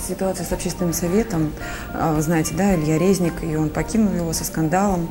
Ситуация 0.08 0.46
с 0.46 0.52
общественным 0.52 0.94
советом, 0.94 1.52
а, 1.94 2.14
вы 2.14 2.22
знаете, 2.22 2.54
да, 2.56 2.76
Илья 2.76 2.98
Резник, 2.98 3.34
и 3.44 3.56
он 3.56 3.70
покинул 3.70 4.14
его 4.14 4.34
со 4.34 4.44
скандалом. 4.44 5.10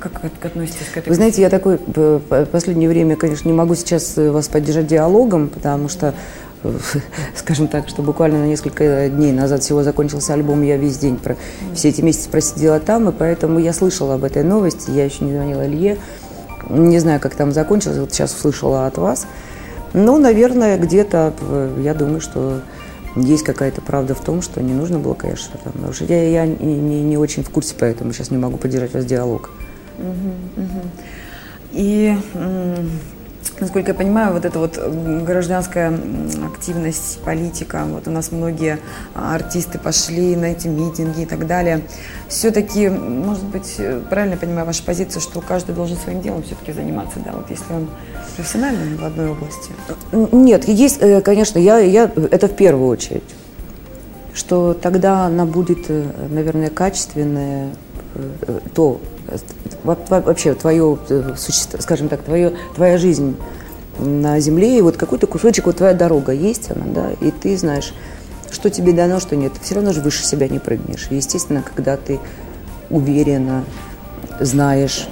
Как 0.00 0.22
относитесь 0.44 0.86
к 0.94 0.96
этой? 0.96 1.08
Вы 1.08 1.14
знаете, 1.16 1.42
я 1.42 1.50
такой 1.50 1.80
в 1.86 2.46
последнее 2.46 2.88
время, 2.88 3.16
конечно, 3.16 3.48
не 3.48 3.54
могу 3.54 3.74
сейчас 3.74 4.16
вас 4.16 4.46
поддержать 4.48 4.86
диалогом, 4.86 5.48
потому 5.48 5.88
что 5.88 6.14
скажем 7.34 7.68
так, 7.68 7.88
что 7.88 8.02
буквально 8.02 8.40
на 8.40 8.46
несколько 8.46 9.08
дней 9.08 9.32
назад 9.32 9.62
всего 9.62 9.82
закончился 9.82 10.34
альбом, 10.34 10.62
я 10.62 10.76
весь 10.76 10.98
день, 10.98 11.16
про, 11.16 11.36
все 11.74 11.88
эти 11.88 12.00
месяцы 12.00 12.28
просидела 12.28 12.80
там, 12.80 13.08
и 13.08 13.12
поэтому 13.12 13.58
я 13.58 13.72
слышала 13.72 14.14
об 14.14 14.24
этой 14.24 14.42
новости, 14.42 14.90
я 14.90 15.04
еще 15.04 15.24
не 15.24 15.32
звонила 15.32 15.66
Илье, 15.66 15.98
не 16.68 16.98
знаю, 16.98 17.20
как 17.20 17.34
там 17.34 17.52
закончилось, 17.52 17.98
вот 17.98 18.12
сейчас 18.12 18.34
услышала 18.34 18.86
от 18.86 18.98
вас. 18.98 19.26
Но, 19.94 20.18
наверное, 20.18 20.76
где-то, 20.78 21.32
я 21.80 21.94
думаю, 21.94 22.20
что 22.20 22.60
есть 23.22 23.44
какая-то 23.44 23.80
правда 23.80 24.14
в 24.14 24.20
том, 24.20 24.42
что 24.42 24.62
не 24.62 24.72
нужно 24.72 24.98
было, 24.98 25.14
конечно, 25.14 25.58
там 25.62 25.72
нарушить. 25.80 26.10
Я, 26.10 26.28
я 26.28 26.46
не, 26.46 26.76
не, 26.76 27.02
не 27.02 27.16
очень 27.16 27.42
в 27.42 27.50
курсе, 27.50 27.74
поэтому 27.78 28.12
сейчас 28.12 28.30
не 28.30 28.38
могу 28.38 28.56
поддержать 28.56 28.92
вас 28.94 29.04
диалог. 29.04 29.50
И 31.72 32.16
насколько 33.60 33.92
я 33.92 33.94
понимаю, 33.94 34.32
вот 34.32 34.44
эта 34.44 34.58
вот 34.58 34.78
гражданская 34.78 35.92
активность, 36.46 37.20
политика, 37.24 37.84
вот 37.86 38.08
у 38.08 38.10
нас 38.10 38.32
многие 38.32 38.78
а, 39.14 39.34
артисты 39.34 39.78
пошли 39.78 40.36
на 40.36 40.46
эти 40.46 40.68
митинги 40.68 41.22
и 41.22 41.26
так 41.26 41.46
далее. 41.46 41.82
Все-таки, 42.28 42.88
может 42.88 43.44
быть, 43.44 43.76
правильно 44.10 44.34
я 44.34 44.38
понимаю 44.38 44.66
вашу 44.66 44.84
позицию, 44.84 45.20
что 45.22 45.40
каждый 45.40 45.74
должен 45.74 45.96
своим 45.96 46.20
делом 46.22 46.42
все-таки 46.42 46.72
заниматься, 46.72 47.18
да, 47.24 47.32
вот 47.32 47.50
если 47.50 47.72
он 47.72 47.88
профессиональный 48.38 48.96
в 48.96 49.04
одной 49.04 49.30
области? 49.30 49.72
Нет, 50.12 50.68
есть, 50.68 50.98
э, 51.00 51.20
конечно, 51.20 51.58
я, 51.58 51.78
я, 51.78 52.04
это 52.04 52.46
в 52.46 52.54
первую 52.54 52.88
очередь, 52.88 53.24
что 54.32 54.74
тогда 54.74 55.26
она 55.26 55.44
будет, 55.44 55.86
э, 55.88 56.04
наверное, 56.30 56.70
качественная, 56.70 57.70
э, 58.14 58.60
то, 58.74 59.00
вообще 59.84 60.54
твое, 60.54 60.98
скажем 61.78 62.08
так, 62.08 62.22
твое, 62.22 62.54
твоя 62.74 62.98
жизнь 62.98 63.36
на 63.98 64.38
земле, 64.40 64.78
и 64.78 64.80
вот 64.80 64.96
какой-то 64.96 65.26
кусочек, 65.26 65.66
вот 65.66 65.76
твоя 65.76 65.94
дорога 65.94 66.32
есть 66.32 66.70
она, 66.70 66.86
да, 66.86 67.10
и 67.20 67.30
ты 67.30 67.56
знаешь, 67.56 67.92
что 68.50 68.70
тебе 68.70 68.92
дано, 68.92 69.20
что 69.20 69.36
нет, 69.36 69.52
ты 69.52 69.60
все 69.60 69.74
равно 69.74 69.92
же 69.92 70.00
выше 70.00 70.24
себя 70.24 70.48
не 70.48 70.58
прыгнешь. 70.58 71.08
естественно, 71.10 71.62
когда 71.62 71.96
ты 71.96 72.18
уверенно 72.90 73.64
знаешь 74.40 75.08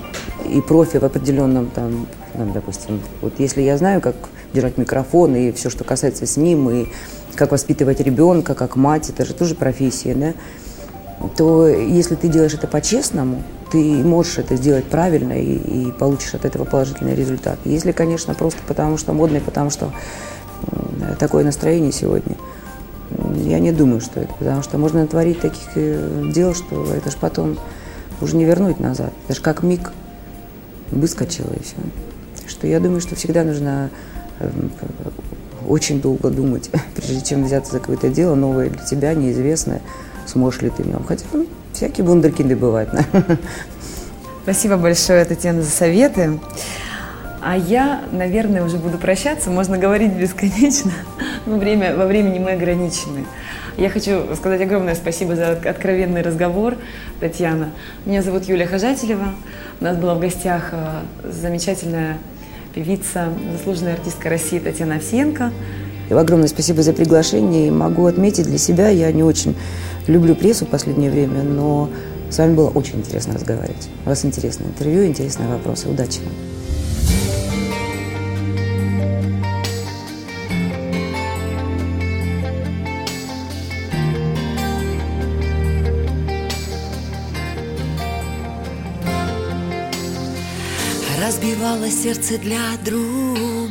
и 0.49 0.61
профи 0.61 0.99
в 0.99 1.05
определенном 1.05 1.71
там, 1.71 2.07
ну, 2.35 2.51
допустим, 2.53 3.01
вот 3.21 3.35
если 3.39 3.63
я 3.63 3.77
знаю, 3.77 4.01
как 4.01 4.17
держать 4.53 4.79
микрофон 4.79 5.35
и 5.37 5.53
все, 5.53 5.69
что 5.69 5.85
касается 5.85 6.27
с 6.27 6.37
ним, 6.37 6.71
и 6.71 6.87
как 7.35 7.53
воспитывать 7.53 8.01
ребенка, 8.01 8.55
как 8.55 8.77
мать, 8.77 9.11
это 9.11 9.27
же 9.27 9.35
тоже 9.35 9.55
профессия, 9.55 10.15
да, 10.15 10.33
то 11.37 11.67
если 11.67 12.15
ты 12.15 12.29
делаешь 12.29 12.55
это 12.55 12.67
по-честному, 12.67 13.43
ты 13.77 14.05
можешь 14.05 14.39
это 14.39 14.57
сделать 14.57 14.87
правильно 14.87 15.35
и, 15.35 15.89
и 15.89 15.93
получишь 15.93 16.35
от 16.35 16.47
этого 16.47 16.65
положительный 16.65 17.15
результат. 17.15 17.59
Если, 17.65 17.93
конечно, 17.93 18.33
просто 18.35 18.61
потому 18.67 18.97
что 18.97 19.13
модный, 19.13 19.41
потому 19.41 19.69
что 19.69 19.93
такое 21.19 21.45
настроение 21.45 21.93
сегодня, 21.93 22.37
я 23.45 23.59
не 23.59 23.73
думаю, 23.73 24.01
что 24.01 24.21
это, 24.21 24.33
потому 24.39 24.63
что 24.63 24.79
можно 24.79 25.03
натворить 25.03 25.41
таких 25.41 25.69
э, 25.75 26.31
дел, 26.35 26.55
что 26.55 26.87
это 26.93 27.11
же 27.11 27.17
потом 27.21 27.59
уже 28.21 28.37
не 28.37 28.45
вернуть 28.45 28.81
назад. 28.81 29.13
Это 29.27 29.37
же 29.37 29.43
как 29.43 29.63
миг 29.63 29.93
выскочило 30.91 31.53
и 31.53 31.63
все. 31.63 31.77
Что 32.49 32.67
я 32.67 32.81
думаю, 32.81 33.01
что 33.01 33.15
всегда 33.15 33.45
нужно 33.45 33.91
эм, 34.41 34.73
очень 35.69 36.01
долго 36.01 36.31
думать, 36.31 36.71
прежде 36.97 37.21
чем 37.25 37.45
взяться 37.45 37.73
за 37.73 37.81
какое-то 37.81 38.09
дело 38.09 38.35
новое 38.35 38.71
для 38.71 38.85
тебя, 38.85 39.15
неизвестное 39.15 39.83
сможешь 40.27 40.63
ли 40.63 40.71
ты 40.71 40.83
в 40.83 40.89
нем. 40.89 41.05
Хотя 41.07 41.25
ну, 41.33 41.47
всякие 41.77 42.07
вундеркинды 42.07 42.57
бывают. 42.57 42.91
Спасибо 44.43 44.77
большое, 44.77 45.25
Татьяна, 45.25 45.63
за 45.63 45.71
советы. 45.71 46.39
А 47.43 47.57
я, 47.57 48.03
наверное, 48.13 48.65
уже 48.65 48.79
буду 48.79 48.99
прощаться. 48.99 49.51
Можно 49.51 49.79
говорить 49.79 50.13
бесконечно, 50.13 50.93
но 51.47 51.59
время, 51.59 51.97
во 51.97 52.07
времени 52.07 52.39
мы 52.39 52.53
ограничены. 52.53 53.27
Я 53.77 53.91
хочу 53.91 54.35
сказать 54.35 54.63
огромное 54.63 54.95
спасибо 54.95 55.37
за 55.37 55.53
откровенный 55.53 56.23
разговор, 56.23 56.77
Татьяна. 57.21 57.71
Меня 58.07 58.23
зовут 58.23 58.45
Юлия 58.45 58.67
Хожателева. 58.67 59.35
У 59.81 59.85
нас 59.85 59.97
была 59.99 60.15
в 60.15 60.21
гостях 60.21 60.71
э, 60.73 61.03
замечательная 61.31 62.17
певица, 62.75 63.29
заслуженная 63.53 63.95
артистка 63.95 64.31
России 64.31 64.59
Татьяна 64.59 64.97
Овсиенко. 64.97 65.53
Огромное 66.11 66.49
спасибо 66.49 66.83
за 66.83 66.95
приглашение. 66.95 67.69
И 67.69 67.71
могу 67.71 68.07
отметить 68.07 68.47
для 68.47 68.59
себя, 68.59 68.89
я 68.89 69.13
не 69.13 69.23
очень 69.23 69.55
люблю 70.07 70.35
прессу 70.35 70.67
в 70.67 70.69
последнее 70.69 71.11
время, 71.11 71.43
но 71.43 71.91
с 72.31 72.39
вами 72.39 72.55
было 72.55 72.71
очень 72.71 72.99
интересно 72.99 73.35
разговаривать. 73.35 73.89
У 74.05 74.09
вас 74.09 74.25
интересное 74.25 74.69
интервью, 74.69 75.07
интересные 75.07 75.49
вопросы. 75.49 75.89
Удачи 75.89 76.21
вам! 76.21 76.33
Разбивалось 91.23 92.03
сердце 92.03 92.39
для 92.39 92.59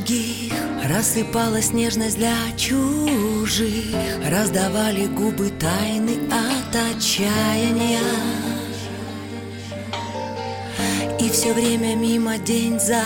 других. 0.05 0.53
Рассыпалась 0.87 1.73
нежность 1.73 2.17
для 2.17 2.35
чужих. 2.57 3.95
Раздавали 4.29 5.07
губы 5.07 5.49
тайны 5.49 6.19
от 6.31 6.75
отчаяния. 6.95 7.99
И 11.19 11.29
все 11.29 11.53
время 11.53 11.95
мимо 11.95 12.37
день 12.37 12.79
за 12.79 13.03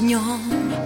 днем 0.00 0.40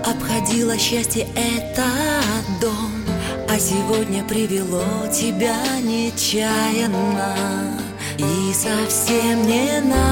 Обходила 0.04 0.76
счастье 0.76 1.26
этот 1.34 2.60
дом. 2.60 3.04
А 3.48 3.58
сегодня 3.58 4.22
привело 4.24 4.84
тебя 5.12 5.56
нечаянно. 5.82 7.34
И 8.18 8.52
совсем 8.52 9.46
не 9.46 9.80
надо 9.80 10.08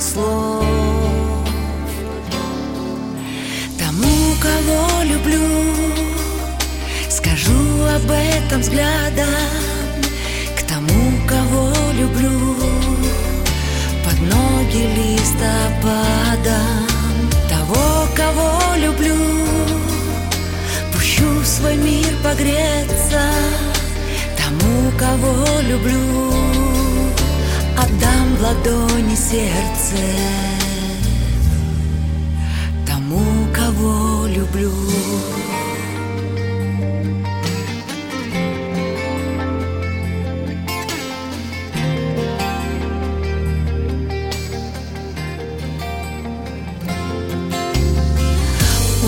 слов 0.00 0.71
кого 4.42 5.04
люблю. 5.04 5.46
Скажу 7.08 7.62
об 7.96 8.10
этом 8.10 8.60
взглядом 8.60 9.28
К 10.56 10.62
тому, 10.62 11.12
кого 11.28 11.72
люблю. 11.92 12.56
Под 14.04 14.18
ноги 14.20 14.82
листопадом 14.98 16.48
Того, 17.48 18.08
кого 18.16 18.76
люблю. 18.76 19.16
Пущу 20.92 21.28
в 21.40 21.46
свой 21.46 21.76
мир 21.76 22.12
погреться 22.24 23.22
Тому, 24.36 24.90
кого 24.98 25.60
люблю. 25.60 26.32
Отдам 27.78 28.36
в 28.36 28.42
ладони 28.42 29.14
сердце 29.14 30.61
люблю. 34.42 34.72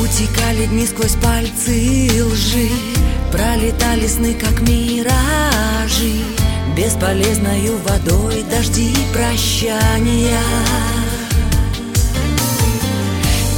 Утекали 0.00 0.66
дни 0.66 0.86
сквозь 0.86 1.16
пальцы 1.22 2.10
лжи, 2.24 2.68
Пролетали 3.32 4.06
сны, 4.06 4.34
как 4.34 4.60
миражи, 4.60 6.24
Бесполезною 6.76 7.78
водой 7.78 8.44
дожди 8.48 8.94
прощания. 9.12 10.38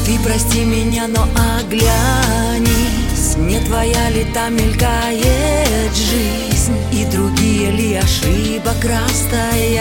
Ты 0.06 0.20
прости 0.20 0.64
меня, 0.64 1.08
но 1.08 1.24
оглянись. 1.58 3.36
Не 3.36 3.58
твоя 3.66 4.08
ли 4.10 4.24
там 4.32 4.54
мелькает 4.54 5.96
жизнь? 5.96 6.76
И 6.92 7.04
другие 7.06 7.72
ли 7.72 7.94
ошибок 7.96 8.76
расстояния 8.84 9.75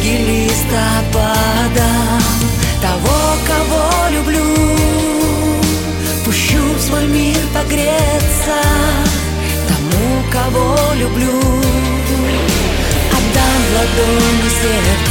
Под 0.00 0.06
ноги 0.06 0.16
листопадом 0.48 2.22
Того, 2.80 3.36
кого 3.46 4.16
люблю 4.16 4.44
Пущу 6.24 6.62
в 6.76 6.80
свой 6.80 7.06
мир 7.06 7.36
погреться. 7.52 8.62
Тому, 9.68 10.22
кого 10.32 10.94
люблю 10.94 11.38
Отдам 13.12 13.62
ладони 13.74 14.48
сердце 14.48 15.09